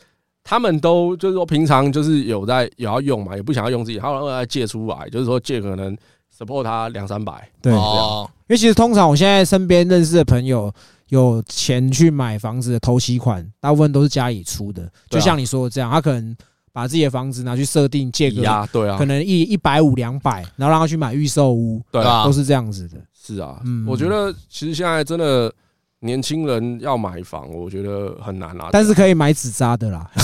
[0.50, 5.94] 他们都就是说平常就是有在有要用嘛，也不想要用自己，他们要借出来，就是说借可能
[6.34, 10.74] support 他两三百，对，因哦，为其实通常我现在身边认识的朋友
[11.10, 16.34] 有钱去买房子的头期款，大部分都是家里出的，就像你说的这样，他可能
[16.72, 18.36] 把自己的房子拿去设定借个
[18.72, 18.98] 对啊。
[18.98, 22.24] 可，能一一百五两百，然后让他去买预售屋，对啊。
[22.24, 22.96] 都，是这样子的。
[23.14, 25.54] 是啊嗯，我觉得其实现在真的
[26.02, 30.10] 年轻人要买房，我觉得很难啊，但是可以买纸扎的啦，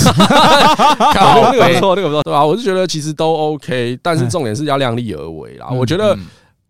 [1.13, 5.67] 靠背那个不错，那个不错，对啊，我是觉得其实都 OK，但是重点是要量力而为啦。
[5.71, 6.25] 嗯我觉得嗯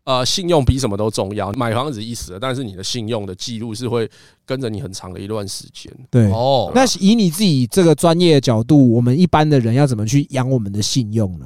[0.05, 1.49] 呃，信用比什么都重要。
[1.53, 4.09] 买房子一时的，但是你的信用的记录是会
[4.45, 5.89] 跟着你很长的一段时间。
[6.11, 6.29] 对。
[6.29, 11.45] 哦，那以你自己这个专业的角度，我们一般的人要怎么去养我们的信用呢？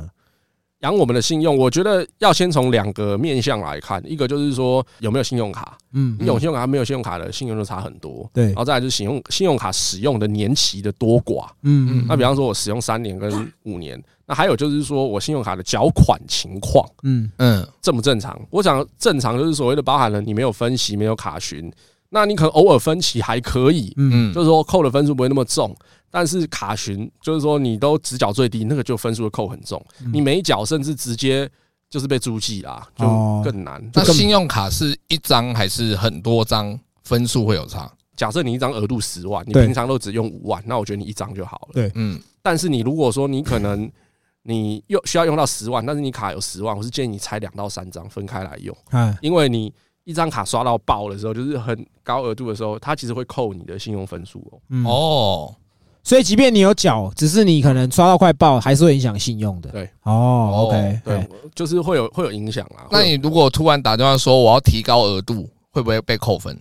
[0.81, 8.29] 养我们的信用，我觉得要先从两个面向来看，一个就是说有没有信用卡，嗯你，有信用卡没有信用卡的信用就差很多。
[8.31, 11.47] 对然，后再来就是信用信用卡使用的年期的多寡。
[11.63, 18.39] 嗯嗯那比方说我使用三年跟五年，那还有就是说我信用卡的缴款情况嗯嗯，正不正常？
[18.51, 21.71] 我想正常就是所谓的包含了你没有分析，没有卡询，
[22.09, 25.75] 那你可能偶尔分期还可以，嗯嗯，就是说扣的分数不会那么重。
[26.09, 31.49] 但是卡询就是说你都只缴最低，那个就分数会扣很重，嗯你没缴甚至直接
[31.89, 33.83] 就是被注记啦，就哦更难。
[33.93, 36.79] 那信用卡是一张还是很多张？
[37.03, 37.89] 分数会有差？
[38.17, 41.69] 假设你一张额度十万，你平常都只用五万，那我觉得你一张就好了。
[41.73, 43.89] 对嗯，但是你如果说你可能
[44.43, 49.73] 你用需要用到十万，但是你卡有十万，我是建议你拆两到三张分开来用，嗯因为你
[50.07, 54.59] 一张卡刷到爆的时候，就是很高额度的时候，它其实会扣你的信用分数哦。
[54.69, 55.53] 嗯哦，
[56.01, 59.69] 所以即便你有缴，只是你可能刷到快爆，还是会影响信用的。
[59.69, 62.87] 对，哦，OK，对哎，就是会有会有影响啦。
[62.89, 66.57] 那你如果突然打电话说我要提高额度，会不会被扣分？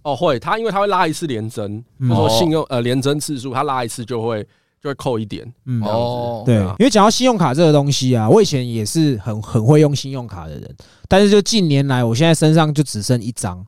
[0.00, 4.46] 哦会，它因为它会拉一次连征，嗯就说信用呃连增次数，它拉一次就会
[4.86, 5.44] 就会扣一点。
[5.66, 10.76] 嗯哦，对因为讲到信用卡这个东西啊，我以前也是很很会用信用卡的人，
[11.08, 13.64] 但是就近年来，我现在身上就只剩一张，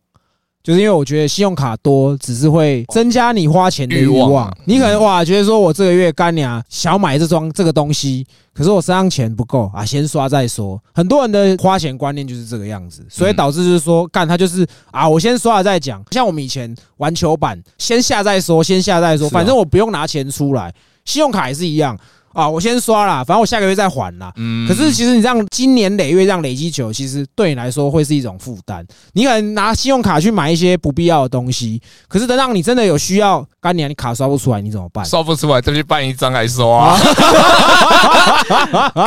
[0.63, 4.57] 就是因为我觉得信用卡多只是会增加你花钱的欲望欲望啊。
[4.65, 10.81] 你可能哇觉得说我这个月干娘想买这桩这个东西，可是我身上钱不够啊，先刷再说。
[10.93, 16.05] 很多人的花钱观念就是这个样子，所以导致就是说干他就是啊，我先刷了再讲。
[16.11, 20.73] 像我们以前玩球板，先下再说，先下再说，反正我不用拿钱出来。
[21.09, 21.99] 信用卡也是一样
[22.39, 24.33] 啊，我先刷啦，反正我下个月再还啦。
[24.37, 28.87] 嗯可是其实你这样今年累月这样累积久，其实对你来说会是一种负担。
[29.15, 35.05] 你可能拿信用卡去买一些不必要的东西，可是等到你真的有需要，干年你卡刷不出来，你怎么办？
[35.05, 36.97] 刷不出来，再去办一张来刷。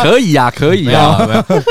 [0.04, 0.92] 可以啊，可以。
[0.92, 1.18] 啊，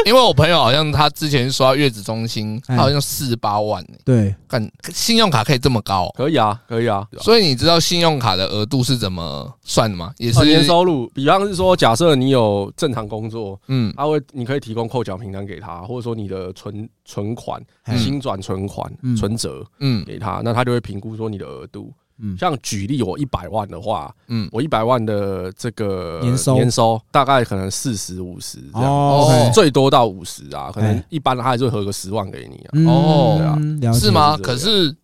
[0.07, 7.05] 因为我朋友好像他之前刷月子中心，好像四十八万呢，对，看信用卡可以这么高，可以啊，可以啊。
[7.21, 10.13] 所以你知道信用卡的额度是怎么算的吗？
[10.17, 13.93] 也是年收入，比方是说，假设你有正常工作，嗯。
[13.97, 20.05] 他会你可以提供扣缴凭单给他，或者说你的存存款、嗯新转存款嗯、存折嗯。
[20.05, 21.93] 给他，那他就会评估说你的额度。
[22.19, 22.37] 嗯。
[22.39, 26.55] 像举例，我一百万的话，嗯，我一百万的这个年收。
[26.55, 32.71] 年收大概可能四十五十这样，最多到五十啊，可能哎一般他还是会合个十万给你啊。
[32.73, 33.79] 嗯哦。
[33.81, 34.37] 对啊是吗？
[34.37, 34.95] 可是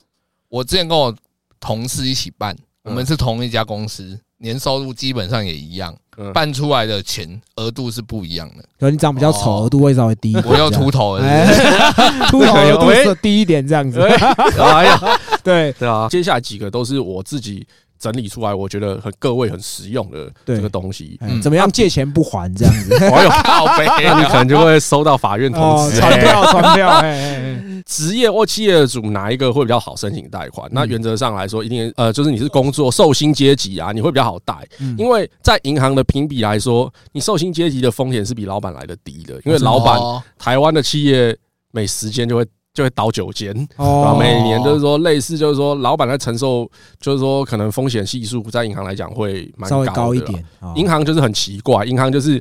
[0.49, 1.15] 我之前跟我
[1.59, 2.57] 同事一起办，
[2.87, 8.63] 我嗯们是同一家公司，年收入基本上也一样，嗯办出来的钱额度是不一样的。
[8.79, 10.45] 可能你长比较丑，哦额度会稍微低一点。
[10.47, 11.19] 我要秃头
[12.31, 14.01] 秃头额度是低一点这样子。
[14.59, 15.01] 哎呀，
[15.43, 17.67] 对对啊，接下来几个都是我自己
[17.99, 20.57] 整理出来，我觉得很各位很实用的对。
[20.57, 21.17] 这个东西。
[21.21, 22.95] 哎怎么样借钱不还这样子？
[23.13, 25.99] 我有，靠背那你可能就会收到法院通哦，知。
[26.01, 27.03] 传票 传票，
[27.87, 30.69] 职业或企业主哪一个会比较好申请贷款？
[30.73, 34.95] 那原则上来说，一定呃，就是你是工作受薪阶级啊，你会比较好贷，嗯。
[34.99, 40.23] 因为在银行的评比来说，你受薪阶级的风险是比老板来的低的，因为老板哦。
[40.39, 41.37] 台湾的企业
[41.71, 42.45] 每时间就会
[42.77, 43.53] 就会倒九间。
[43.55, 43.85] 对吧？
[44.13, 46.71] 哦，每年就是说，类似就是说，老板在承受，
[47.01, 50.39] 就是说，可能风险系数在银行来讲会蛮稍微高一点。
[50.61, 52.41] 哦银行就是很奇怪，银行就是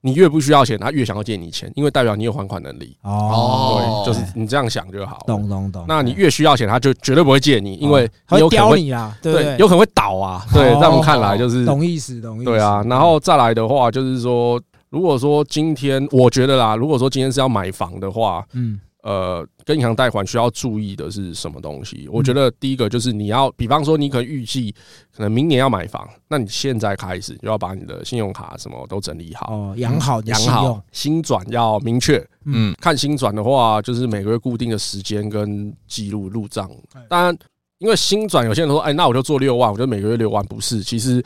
[0.00, 2.96] 你越不需要钱，他越想要借你钱，因为代表你有还款能力。
[3.02, 5.18] 哦，对，就是你这样想就好。
[5.26, 5.84] 懂懂懂。
[5.86, 9.56] 那你越需要钱，他就绝对不会借你，因为他会你有可能会刁你啦，对？
[9.58, 10.44] 有可能会倒啊。
[10.52, 12.44] 对，哦在我们看来就是懂意思，懂意思。
[12.44, 12.82] 对啊。
[12.88, 14.60] 然后再来的话，就是说，
[14.90, 22.08] 如果说今天我觉得啦，如果说今天是要买房的话，嗯，呃，跟银行贷款需要注意的是什么东西？
[22.10, 24.74] 我觉得第一个就是你要，比方说你可能预计
[25.14, 32.26] 可能明年要买房，那你现在开始就要把你的信用卡什么都整理好，哦，养好养好，，新转要明确。
[32.46, 37.02] 嗯，看新转的话，就是每个月固定的时间跟记录入账哎。
[37.10, 37.38] 当然，
[37.80, 41.22] 因为新转有些人说，哎，那我就做六万，我就每个月六万，不是，其实。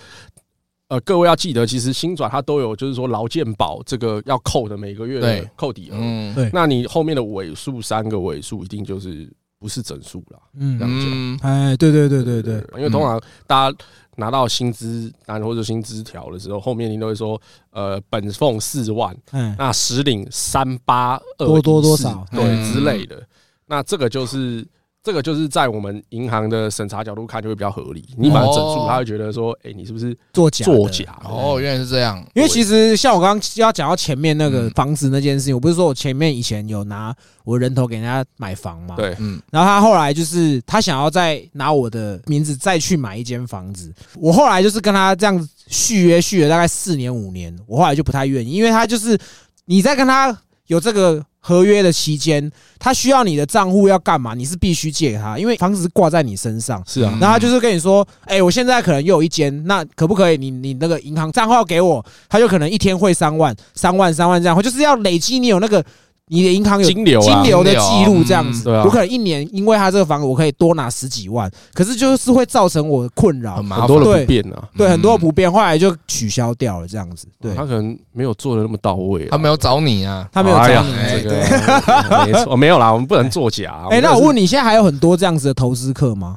[0.88, 5.96] 呃，各位要记得，其实新转它都有，就是说劳健保这个要扣的每个月的扣底额。
[5.98, 10.40] 嗯，对那你后面的尾数三个尾数一定就是不是整数了。
[10.54, 13.78] 嗯这，样讲嗯，哎，对对对对对，因为通常大家
[14.16, 17.38] 拿到薪资单或者薪资条的时候，后面你都会说，
[17.70, 23.22] 呃，本俸四万，哎，那实领三八二多多多少对嗯之类的。
[23.66, 24.66] 那这个就是
[25.08, 28.04] 这个就是在我们银行的审查角度看就会比较合理。
[28.18, 31.18] 你把它整数，哦他会觉得说，哎，你是不是作假作假？
[31.24, 34.70] 哦，原来是这样，因为其实像我刚刚要讲到前面那个嗯。
[34.74, 49.18] 房子那件事情，我不是说我前面以前有拿我人头给人家买房嘛，对，嗯，然后他后来就是他想要再拿我的名字再去买一间房子，我后来就是跟他这样续约续了大概四年五年，我后来就不太愿意，因为他就是
[49.64, 50.36] 你在跟他
[50.68, 54.34] 有这个合约的期间，他需要你的账户要干嘛？
[54.34, 56.82] 你是必须借给他，因为房子是挂在你身上。
[56.86, 62.04] 是啊嗯，然后他就是跟你说，哎、我现在可能又有一间，那可不可以你你那个银行账号给我？
[62.28, 65.84] 他就可能一天汇三万、三万、三万这样，我就是要累积你有那个
[66.28, 68.68] 你的银行有金流啊金流的记录这样子。
[68.70, 74.68] 我可能一年因为他这个房子，我可以多拿十几万，可是就是会造成我困扰很，多，的不变啊。
[74.76, 77.26] 对嗯很多不便，后来就取消掉了这样子。
[77.40, 79.28] 对，他可能没有做的那么到位啊。
[79.30, 80.92] 他没有找你啊，他没有找你。
[80.94, 83.86] 哎这个没错， 没有啦，我们不能作假。
[83.90, 86.36] 哎，那我问你，你，现在还有很多这样子的投资客吗？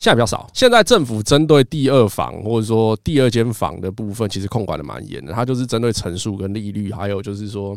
[0.00, 0.46] 现在比较少。
[0.52, 5.32] 现在政府针对第二房或者说第二间房的部分，其实控管的蛮严的。
[5.32, 7.76] 它就是针对层数跟利率，还有就是说呃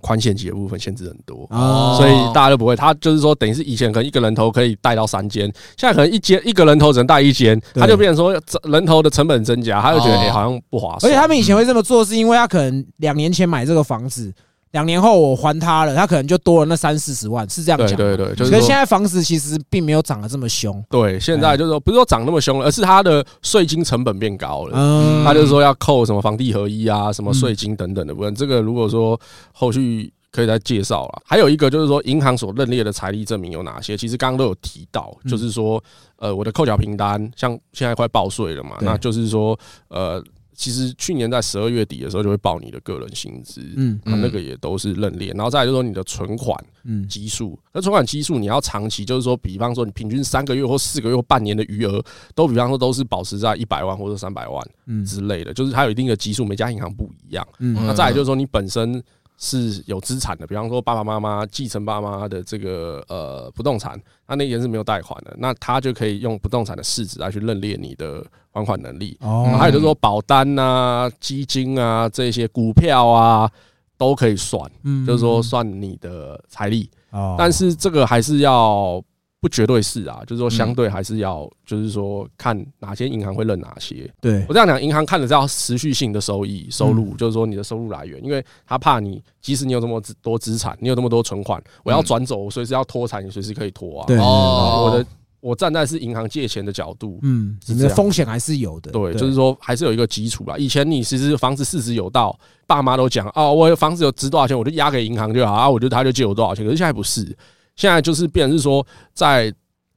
[0.00, 1.46] 宽限级的部分限制很多。
[1.50, 5.44] 啊所以大家都不会，他就是说，等于是以前可能一个人头可以带到三间，
[5.76, 11.10] 现在可能一间一个人头只能带一间，他就变成说人头的成本增加，他就觉得哦哎、好像不划算。
[11.10, 14.32] 而且他们以前会这么做，是因为他可能两年前买这个房子，
[14.72, 17.96] 两年后我还他了，他可能就多了那三四十万，是这样讲。
[17.96, 20.82] 对对对，就是可是现在房子其实并没有涨得这么凶。
[20.88, 24.72] 对，现在就是说不是说涨那么凶了，而是它的税金成本变高了。
[24.76, 28.34] 嗯，他就是说要扣什么房地合一啊，什么税金等等的部分。
[28.34, 29.20] 这个如果说
[29.52, 31.22] 后续可以再介绍了。
[31.24, 33.96] 还有一个就是说，银行所认列的财力证明有哪些？
[33.96, 35.82] 其实刚刚都有提到，嗯就是说，
[36.16, 39.58] 呃，我的扣缴凭单，像现在快报税了嘛，那就是说，
[39.88, 40.22] 呃，
[40.60, 43.62] 其实去年在十二月底的时候就会报你的个人薪资。
[43.76, 46.54] 嗯啊，那个也都是认列，然后再来就是说你的存款
[46.84, 52.04] 嗯基数，那存款基数你要长期，就是说，比方说你平均三个月或四个月或半年的余额，
[52.34, 57.46] 都比方说都是保持在一百万或者三百万嗯之类的，就是它有一定的基数，每家银行不一样。
[57.58, 59.02] 嗯那再来就是说你本身
[59.42, 68.22] 是有资产的，比方说爸爸妈妈继承爸妈的这个呃不动产，那那人是没有贷款的，那他就可以用不动产的市值来去认列你的
[68.52, 69.16] 还款能力。
[69.22, 73.50] 哦还有就是说保单啊、基金啊这些股票啊
[73.96, 76.90] 都可以算，嗯就是说算你的财力。
[77.10, 79.02] 哦但是这个还是要
[79.40, 84.08] 不绝对是啊，就是说相对还是要，就是说看哪些银行会认哪些。
[84.20, 94.06] 对我这样讲，银行看的是要持续性的收益收入，就是说你的收入来源，因为他怕你，即使你有这么多资产，你有这么多存款，我要转走，我随时要脱产，你随时可以脱啊。
[94.06, 95.06] 对哦我的
[95.40, 97.58] 我站在是银行借钱的角度，嗯，
[97.96, 98.90] 风险还是有的。
[98.90, 100.54] 对，就是说还是有一个基础啦。
[100.58, 106.62] 以前你其实房子市值有到，爸妈都讲哦，我房子有值多少钱，我就押给银行就好啊，我就他就借我多少钱。
[106.62, 107.34] 可是现在不是，
[107.80, 109.50] 现在就是变成是说，在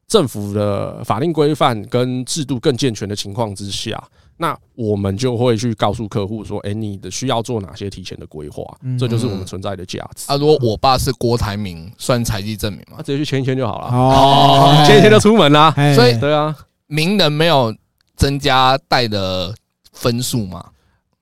[0.07, 4.01] 政府的法令规范跟制度更健全的情况之下，
[4.37, 10.31] 那我们就会去告诉客户说，哎，你的需要做哪些提前的规划，嗯这就是我们存在的价值。
[10.31, 13.03] 啊，如果我爸是郭台铭，算财力证明吗那？
[13.03, 15.73] 直接去签一签就好了，哦，签一签就出门啦。
[15.75, 16.55] 哎所以对啊，
[16.87, 17.75] 名人没有
[18.15, 19.53] 增加贷的
[19.91, 20.63] 分数吗？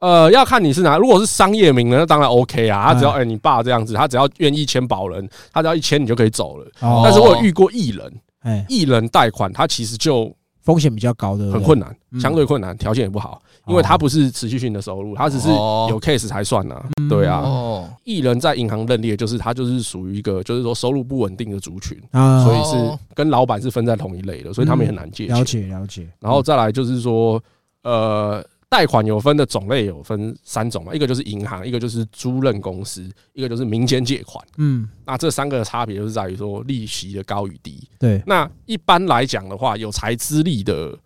[0.01, 0.97] 呃，要看你是哪。
[0.97, 2.87] 如果是商业名人，那当然 OK 啊。
[2.87, 6.65] 他只要哎哎、你爸这样子，他只要愿意签保人，他只要一签你就可以走了。
[6.81, 25.43] 哦但是我有遇过艺人，哎，艺人贷款他其实就风险比较高的，很困难，嗯相对困难，条件也不好，因为他不是持续性的收入，他只是哦有 case 才算呐、嗯对啊，哦，艺人在银行认列，就是他就是属于一个就是说收入不稳定的族群，啊，所以是跟老板是分在同一类的，所以他们也很难借钱了。
[25.43, 26.07] 解了解。
[26.19, 27.41] 然后再来就是说，
[27.83, 34.41] 呃，贷款有分的种类有分三种嘛，一个就是银行，一个就是租赁公司，一个就是民间借款。
[34.57, 37.85] 嗯，那这三个的差别就是在于说利息的高与低。
[37.99, 40.97] 对，那一般来讲的话，有财资力的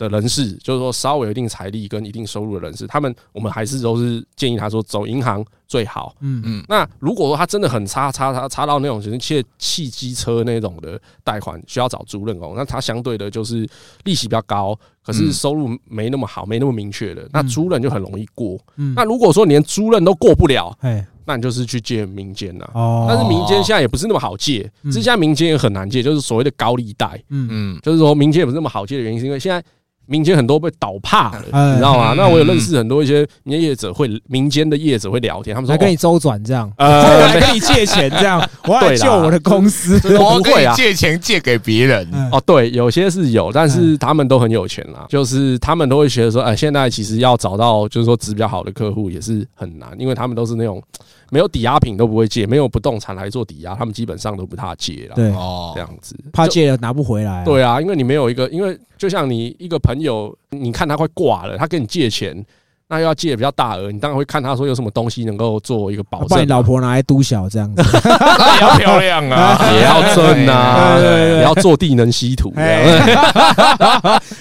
[0.00, 6.14] 的人士，就是说稍微有一定财力跟一定收入的人士，他们我们还是都是建议他说走银行最好。
[6.20, 6.40] 嗯。
[6.44, 13.68] 嗯，那如果说他真的很差差差差到那种就是借汽机车那种的贷款，需要找租赁工，那他相对的就是
[14.04, 14.74] 利息比较高，
[15.04, 15.32] 可是嗯。
[15.32, 18.58] 收入没那么好，没那么明确的，那租赁就很容易过。
[18.76, 18.94] 嗯。
[18.96, 22.68] 那如果说连租赁都过不了，哎那你就是去借民间呐。
[22.74, 24.90] 哦，但是民间现在也不是那么好借，嗯。
[24.90, 27.46] 其实现在民间也很难借，就是所谓的高利贷，嗯。
[27.50, 29.62] 嗯，就是说民间也不是那么好借的原因，是因为现在
[30.10, 31.70] 民间很多被倒怕了，哎。
[31.70, 32.12] 你知道吗？
[32.12, 32.16] 嗯。
[32.16, 39.06] 那我有认识很多一些民间业者会，民间的业者会聊天，他们说哦来跟你周转这样，呃 我来跟你借钱这样， 我要来对啦。
[39.06, 39.94] 救我的公司。
[40.18, 42.28] 我不会啊跟你借钱借给别人，嗯。
[42.32, 45.06] 哦，对，有些是有，但是他们都很有钱啦。
[45.08, 50.82] 就是他们都会觉得说，哎，现在其实要找到就是说值比较好的客户也是很难，因为他们都是那种
[51.30, 55.14] 没有抵押品都不会借，没有不动产来做抵押，他们基本上都不怕借了。
[55.14, 55.72] 对，哦。
[55.74, 56.16] 这，样子。
[56.32, 62.44] 怕借了拿不回来。，对啊，因为你没有一个，因为就像你一个朋友，你看他快挂了，他跟你借钱，
[62.88, 67.82] 那又要借比较大额，你当然会看他说有什么东西能够做一个保证嘛，把你老婆拿来督小这样子。
[68.04, 72.52] 那也要漂亮啊， 也要正啊，也要坐地能吸土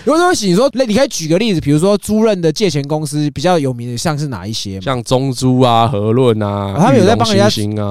[0.06, 4.82] 有东西你说，你可以举个例子，比如说租任的借钱公司比较有名的，像是哪一些？
[4.82, 7.44] 像中租啊、和润啊，哦他们有在帮人家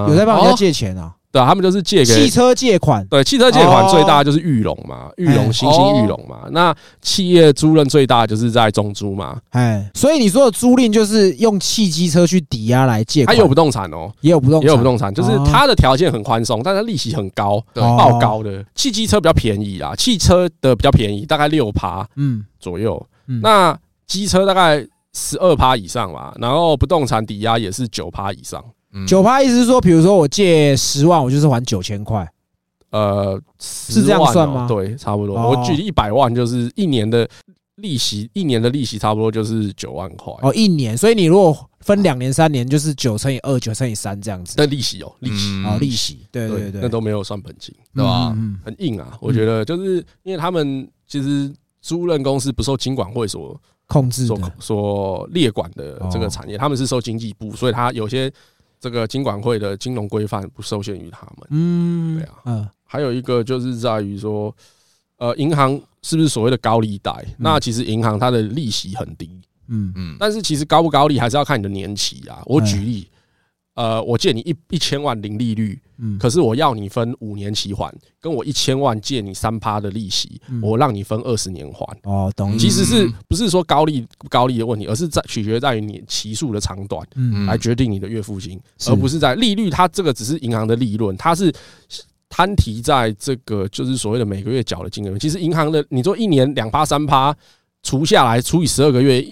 [0.09, 1.14] 有在帮人家借钱啊？
[1.31, 3.91] 对啊，他们就是借给汽车借款，对汽车借款哦。
[3.91, 6.49] 最大就是玉龙嘛，玉哎龙、星星、玉龙嘛。
[6.53, 15.45] 那企业租赁最大就是在中租嘛，哎，所以你说的租赁就是用汽机车去抵押来借款，它有不动产哦，也有不动产，也有不动产，就是哦。
[15.47, 18.64] 它的条件很宽松，但是利息很高，爆高的。
[18.74, 22.45] 汽机车比较便宜啦，汽车的比较便宜，大概六趴嗯。
[22.59, 23.07] 左右。
[23.26, 28.64] 嗯，那机车大概十二趴以上吧，然后不动产抵押也是九趴以上。
[28.93, 29.07] 嗯。
[29.07, 32.28] 九趴意思是说，比如说我借十万，我就是还九千块，
[32.91, 34.66] 呃，是这样10万哦算吗？
[34.68, 35.39] 对，差不多。
[35.39, 35.51] 哦。
[35.51, 37.28] 我举一百万，就是一年的
[37.76, 40.32] 利息，一年的利息差不多就是九万块。
[40.43, 44.55] 哦，一年，所以你如果分两年、三年，就是九乘以二，九乘以三这样子。
[44.57, 45.64] 那利息哦，利息，嗯。
[45.66, 48.36] 哦，利息，对对对，那都没有算本金，对吧？
[48.64, 49.16] 很硬啊。
[49.20, 56.20] 我觉得就是因为他们其实租赁公司不受金管会所所控制所，所列管的这哦。
[56.20, 58.30] 个产业，他们是受经济部，所以他有些
[58.81, 61.49] 这个金管会的金融规范不受限于他们。
[61.51, 62.35] 嗯，对啊。
[62.45, 64.55] 嗯，还有一个就是在于说，
[65.16, 67.24] 呃，银行是不是所谓的高利贷？
[67.39, 69.31] 那其实银行它的利息很低，
[69.68, 69.93] 嗯。
[69.97, 72.43] 嗯，但是其实高不高利还是要看你的年期啊。
[72.47, 72.66] 我哎。
[72.66, 73.09] 举例，
[73.79, 81.87] 呃，我借你一一千万零利率，嗯，可是我要你分五年期还，跟我一千万借你三趴的利息嗯，我让你分二十年还。
[82.03, 87.07] 哦，懂意思，其实是不是说高利不高利的问题，而是在取决在于你期数的长短
[87.47, 89.70] 来决定你的月付金，是而不是在利率。
[89.70, 91.55] 它这个只是银行的利润，它是
[92.29, 95.16] 摊提在这个就是所谓的每个月缴的金额。
[95.16, 97.33] 其实银行的你说一年两趴三趴
[97.85, 99.24] 除下来除以十二个月，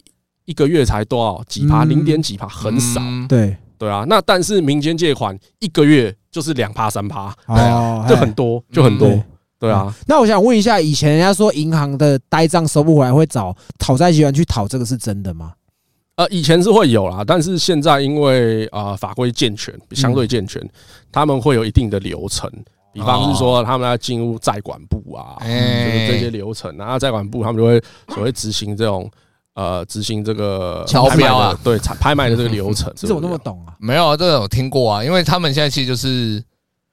[0.45, 3.01] 一个月才多少几趴，嗯零点几趴，很少。
[3.03, 9.23] 嗯对，对啊，那但是民间借款一个月就是两趴三趴，哦，啊就很多，就很多对。
[9.59, 15.55] 对啊，那我想问一下，以前人家说银行的呆账收不回来，会找讨债集团去讨，这个是真的吗？
[16.17, 20.63] 呃，以前是会有啦，但是现在因为啊法规健全，相对健全，
[21.11, 22.51] 他们会有一定的流程，
[22.93, 27.83] 比方是说他们要进入债管部啊，就是这些哎，流程啊，然后债管部他们就会
[28.15, 29.11] 所谓执行这种
[29.57, 32.93] 呃执行这个敲拍卖标啊，对，拍拍卖的这个流程。
[33.01, 33.75] 你怎么那么懂啊？
[33.81, 36.43] 没有啊，这个我听过啊，因为他们现在其实就是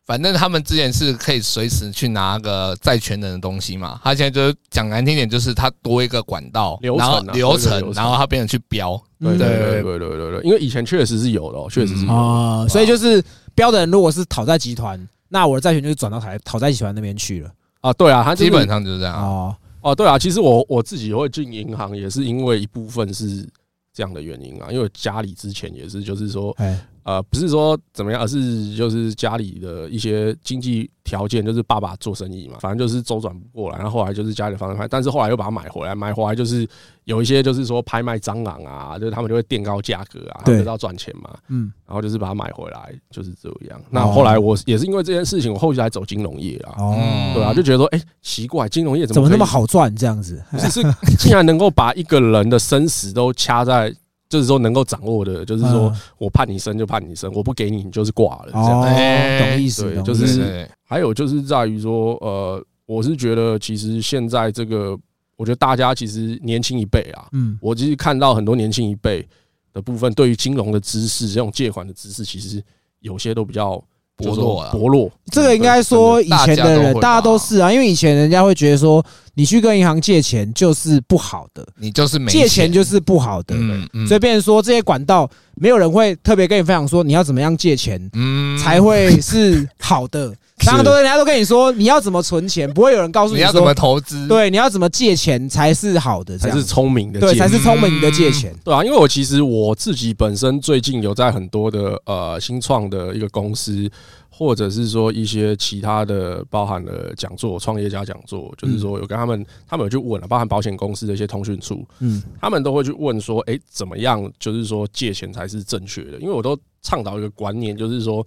[0.06, 12.14] 反正他们之前是可以随时去拿个债权人的东西嘛，他现在就是讲难听点，就是他多一个管道流程啊然后流程，然后他变成去标，对嗯对对对对对对，因为以前确实是有的哦，确实是有的。
[12.14, 13.24] 啊，所以就是
[13.56, 15.00] 标的人如果是讨债集团，
[15.30, 17.50] 那我的债权就是转到台讨债集团那边去了。
[17.82, 19.16] 啊，对啊，他就是基本上就是这样。
[19.16, 23.48] 哦，哦，对啊，其实我我自己会进银行，也是因为一部分是
[23.94, 26.56] 这样的原因啊，因为家里之前也是，就是说，
[27.04, 36.68] 呃，不是说怎么样，而是就是家里的一些经济条件，就是爸爸做生意嘛，反正就是周转不过来，然后后来就是家里房子拍，但是后来又把它买回来，买回来就是
[37.04, 43.82] 有一些就是说拍卖蟑螂啊，就是他们就会垫高价格啊，他们要赚钱嘛，嗯，然后就是把它买回来，就是这样。
[43.90, 50.42] 那后来我也是因为这件事情，我后续才走金融业啊，哦，对啊，就觉得说，哎，奇怪，金融业怎么怎么那么好赚这样子？
[50.52, 50.82] 不是，是
[51.18, 53.94] 竟然能够把一个人的生死都掐在，
[54.34, 58.82] 就是说能够掌握的，就是说嗯我判你生就判你生，我不给你你就是挂了这样。
[58.82, 64.98] 哦，哎懂意思，对就是还有就是在于说，呃，我是觉得其实现在这个，
[65.36, 69.24] 我觉得大家其实年轻一辈啊，嗯，我其实看到很多年轻一辈
[69.72, 72.60] 的部分，对于金融的知识，这种借款的知识，其实
[73.02, 73.74] 有些都比较
[74.16, 75.12] 薄弱啊薄弱。
[75.28, 79.06] 这个应该说以前的人，大家都会吧大家都是啊，因为以前人家会觉得说，
[79.36, 84.08] 你去跟银行借钱就是不好的，你就是没借钱就是不好的，嗯嗯。
[84.08, 88.58] 所以变成说这些管道，没有人会特别跟你分享说你要怎么样借钱嗯。
[88.58, 90.34] 才会是好的。
[90.66, 94.28] 当然都人家都跟你说你要怎么存钱，不会有人告诉你你要怎么投资？
[94.28, 96.56] 对你要怎么借钱才是好的，这样。
[96.56, 98.56] 才是聪明的对，才是聪明的借钱。
[98.64, 103.90] 对啊，因为我其实我自己本身最近有在很多的呃新创的一个公司，
[104.36, 116.18] 或者是说一些其他的包含了讲座、创业家讲座，就是说有跟他们，他们有去问了，包含保险公司的一些通讯处，嗯他们都会去问说，哎，怎么样就是说借钱才是正确的？
[116.20, 118.26] 因为我都倡导一个观念，就是说。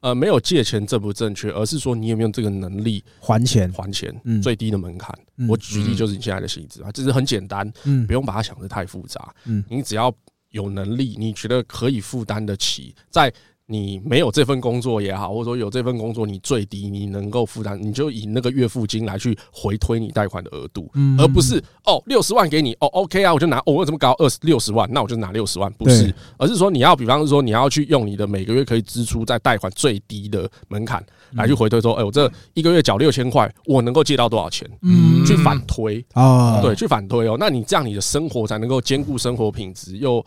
[0.00, 5.12] 呃，没有借钱正不正确，而是说你有没有这个能力还钱，还钱，嗯最低的门槛。
[5.38, 9.34] 嗯我举例就是你现在的薪资啊，这是很简单，嗯不用把它想的太复杂。
[9.46, 10.14] 嗯你只要
[10.50, 13.32] 有能力，你觉得可以负担得起，在
[13.66, 21.18] 你没有这份工作也好，或者说有这份工作你最低你能够负担，你就以那个月付金来去回推你贷款的额度，嗯。
[21.20, 34.68] 而不是哦六十万给你哦 OK 啊，我就拿哦我怎么搞二十六十万，那我就拿六十万，不是，而是说你要比方说你要去用你的每个月可以支出在贷款最低的门槛来去回推说，哎，我这一个月缴六千块，我能够借到多少钱？
[34.82, 35.24] 嗯。
[35.26, 37.36] 去反推，啊，对，去反推哦。
[37.36, 40.24] 那你这样你的生活才能够兼顾生活品质，又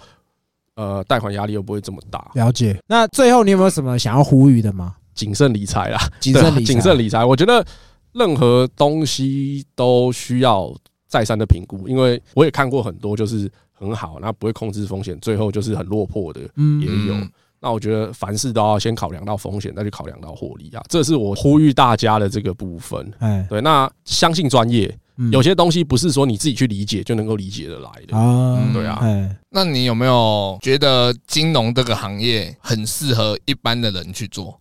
[0.79, 2.79] 呃贷款压力又不会这么大，了解。
[2.87, 4.95] 那最后你有没有什么想要呼吁的吗？
[5.13, 7.25] 谨慎理财啦，谨慎理 谨慎理财。
[7.25, 7.65] 我觉得
[8.13, 10.73] 任何东西都需要
[11.07, 17.15] 再三的评估，因为我也看过很多就是很好，那不会控制风险，最后就是很落魄的嗯也有。
[17.61, 23.11] 那我觉得凡事都要先考量到风险，再去考量到获利啊，这是我呼吁大家的这个部分。
[23.19, 24.99] 哎，对，那相信专业，嗯
[25.31, 28.17] 有些东西不是说你自己去理解就能够理解的来的。
[28.17, 34.59] 啊，对啊哎，那你有没有觉得金融这个行业很适合一般的人去做？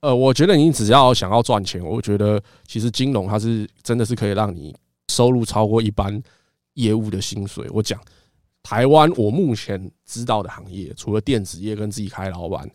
[0.00, 4.74] 呃，我觉得你只要想要赚钱，我觉得其实金融它是真的是可以让你
[5.08, 6.22] 收入超过一般
[6.74, 7.66] 业务的薪水。
[7.70, 8.00] 我讲
[8.62, 12.68] 台湾，我目前知道的行业，除了电子业跟自己开老板，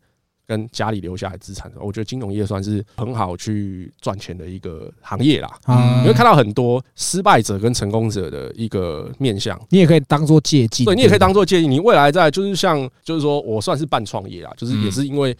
[0.49, 5.59] 跟家里留下来资产，我觉得金融业算是很好去赚钱的一个行业啦。
[5.65, 9.55] 啊你会看到很多失败者跟成功者的一个面向。
[9.69, 15.37] 你也可以当做借鉴，对你也可以当做建议，你未来在就是像就是说我算是半创业啦，就是也是因为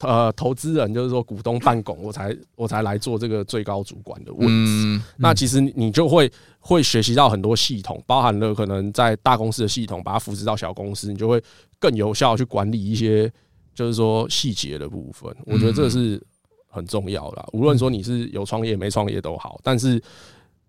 [0.00, 4.46] 呃投资人就是说股东办拱，我才我才来做这个最高主管的位置。
[4.46, 11.42] 嗯，那其实你你就会会学习到很多系统，包含了可能在大公司的系统，把它复制到小公司，你就会
[11.78, 13.32] 更有效地去管理一些
[13.74, 15.34] 就是说细节的部分。
[15.46, 16.22] 我觉得这是
[16.68, 20.00] 很重要啦，无论说你是有创业没创业都好，但是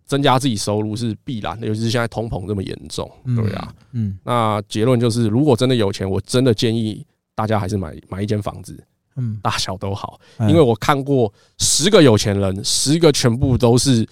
[0.05, 3.73] 增加自己收入是必然的，尤其是现在通膨这么严重，嗯对啊。
[3.91, 4.17] 嗯。
[4.23, 8.83] 那结论就是，如果真的有钱，我真的建议大家还是买买一间房子，
[9.15, 10.49] 嗯，大小都好，哎。
[10.49, 14.05] 因为我看过十个有钱人，十个全部都是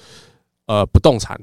[0.68, 1.40] 呃不动产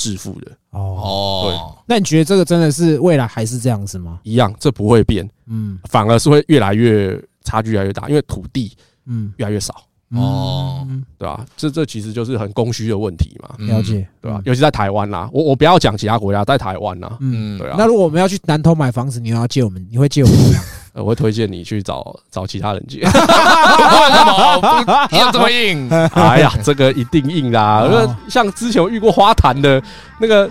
[0.00, 4.18] 致富的，哦，对，那你觉得这个真的是未来还是这样子吗？
[4.22, 5.78] 一样，这不会变，嗯。
[5.90, 8.74] 反而是会越来越差距越来越大，因为土地
[9.04, 9.74] 嗯，越来越少，
[10.12, 10.86] 哦。
[10.88, 11.44] 嗯，对吧？
[11.54, 13.66] 这这其实就是很供需的问题嘛，嗯。
[13.66, 14.40] 了解，对吧？
[14.46, 17.56] 尤其在台湾啦，我我不要讲其他国家，在台湾啦，嗯。
[17.56, 20.60] 嗯，对啊，那如果我们要去南投买房子，你要借我们，你会借我们吗？
[20.92, 22.98] 呃我会推荐你去找找其他人借。
[23.00, 25.88] 为什么不要这么硬？
[26.14, 27.80] 哎呀，这个一定硬啦！
[27.82, 29.80] 哦像之前我遇过花坛的
[30.18, 30.50] 那个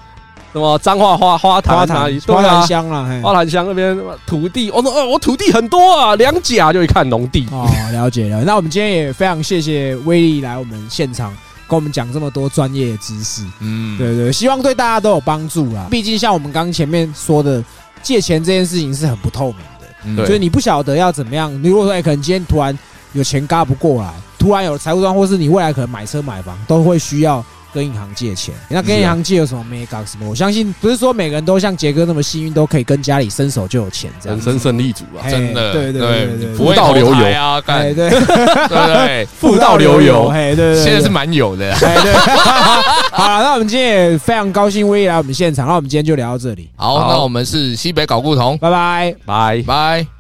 [0.54, 2.20] 什么彰化花花坛花哪里？
[2.20, 7.46] 坛花坛乡啦，嘿花坛乡那边土地，我说哦我土地很多啊，两甲就一看农地。
[7.52, 8.44] 哦，了解了。
[8.44, 11.36] 那我们今天也非常谢谢威力来我们现场
[11.68, 15.88] 跟我们讲这么多专业的知识，嗯，对对，希望对大家都有帮助啦。
[15.92, 17.64] 毕竟像我们刚前面说的，
[18.02, 19.58] 借钱这件事情是很不透明
[20.04, 21.52] 的，嗯对就是你不晓得要怎么样。
[21.62, 22.78] 你如果说哎，可能今天突然
[23.14, 27.44] 有钱嘎不过来，突然有财务端，或是你未来可能买车买房，都会需要。
[27.74, 30.28] 跟银行借钱，那跟银行借有什么 mega 什么？
[30.28, 34.38] 我相信不是说每个人都像杰哥那么幸运，都可以跟家里伸手就有钱这样。
[34.38, 38.26] 人生胜利组啊，真的，对对对对福到流油啊，对，对不
[38.68, 39.26] 对？
[39.40, 41.74] 富到流油嘿，对对 对，现在是蛮有的。
[43.12, 49.16] 好了，那我们今天也非常高兴威力来我们现场，那我们今天就聊到这里，好，好那我们是西北搞故同，拜拜。
[49.26, 49.64] 拜。
[49.66, 50.19] 拜。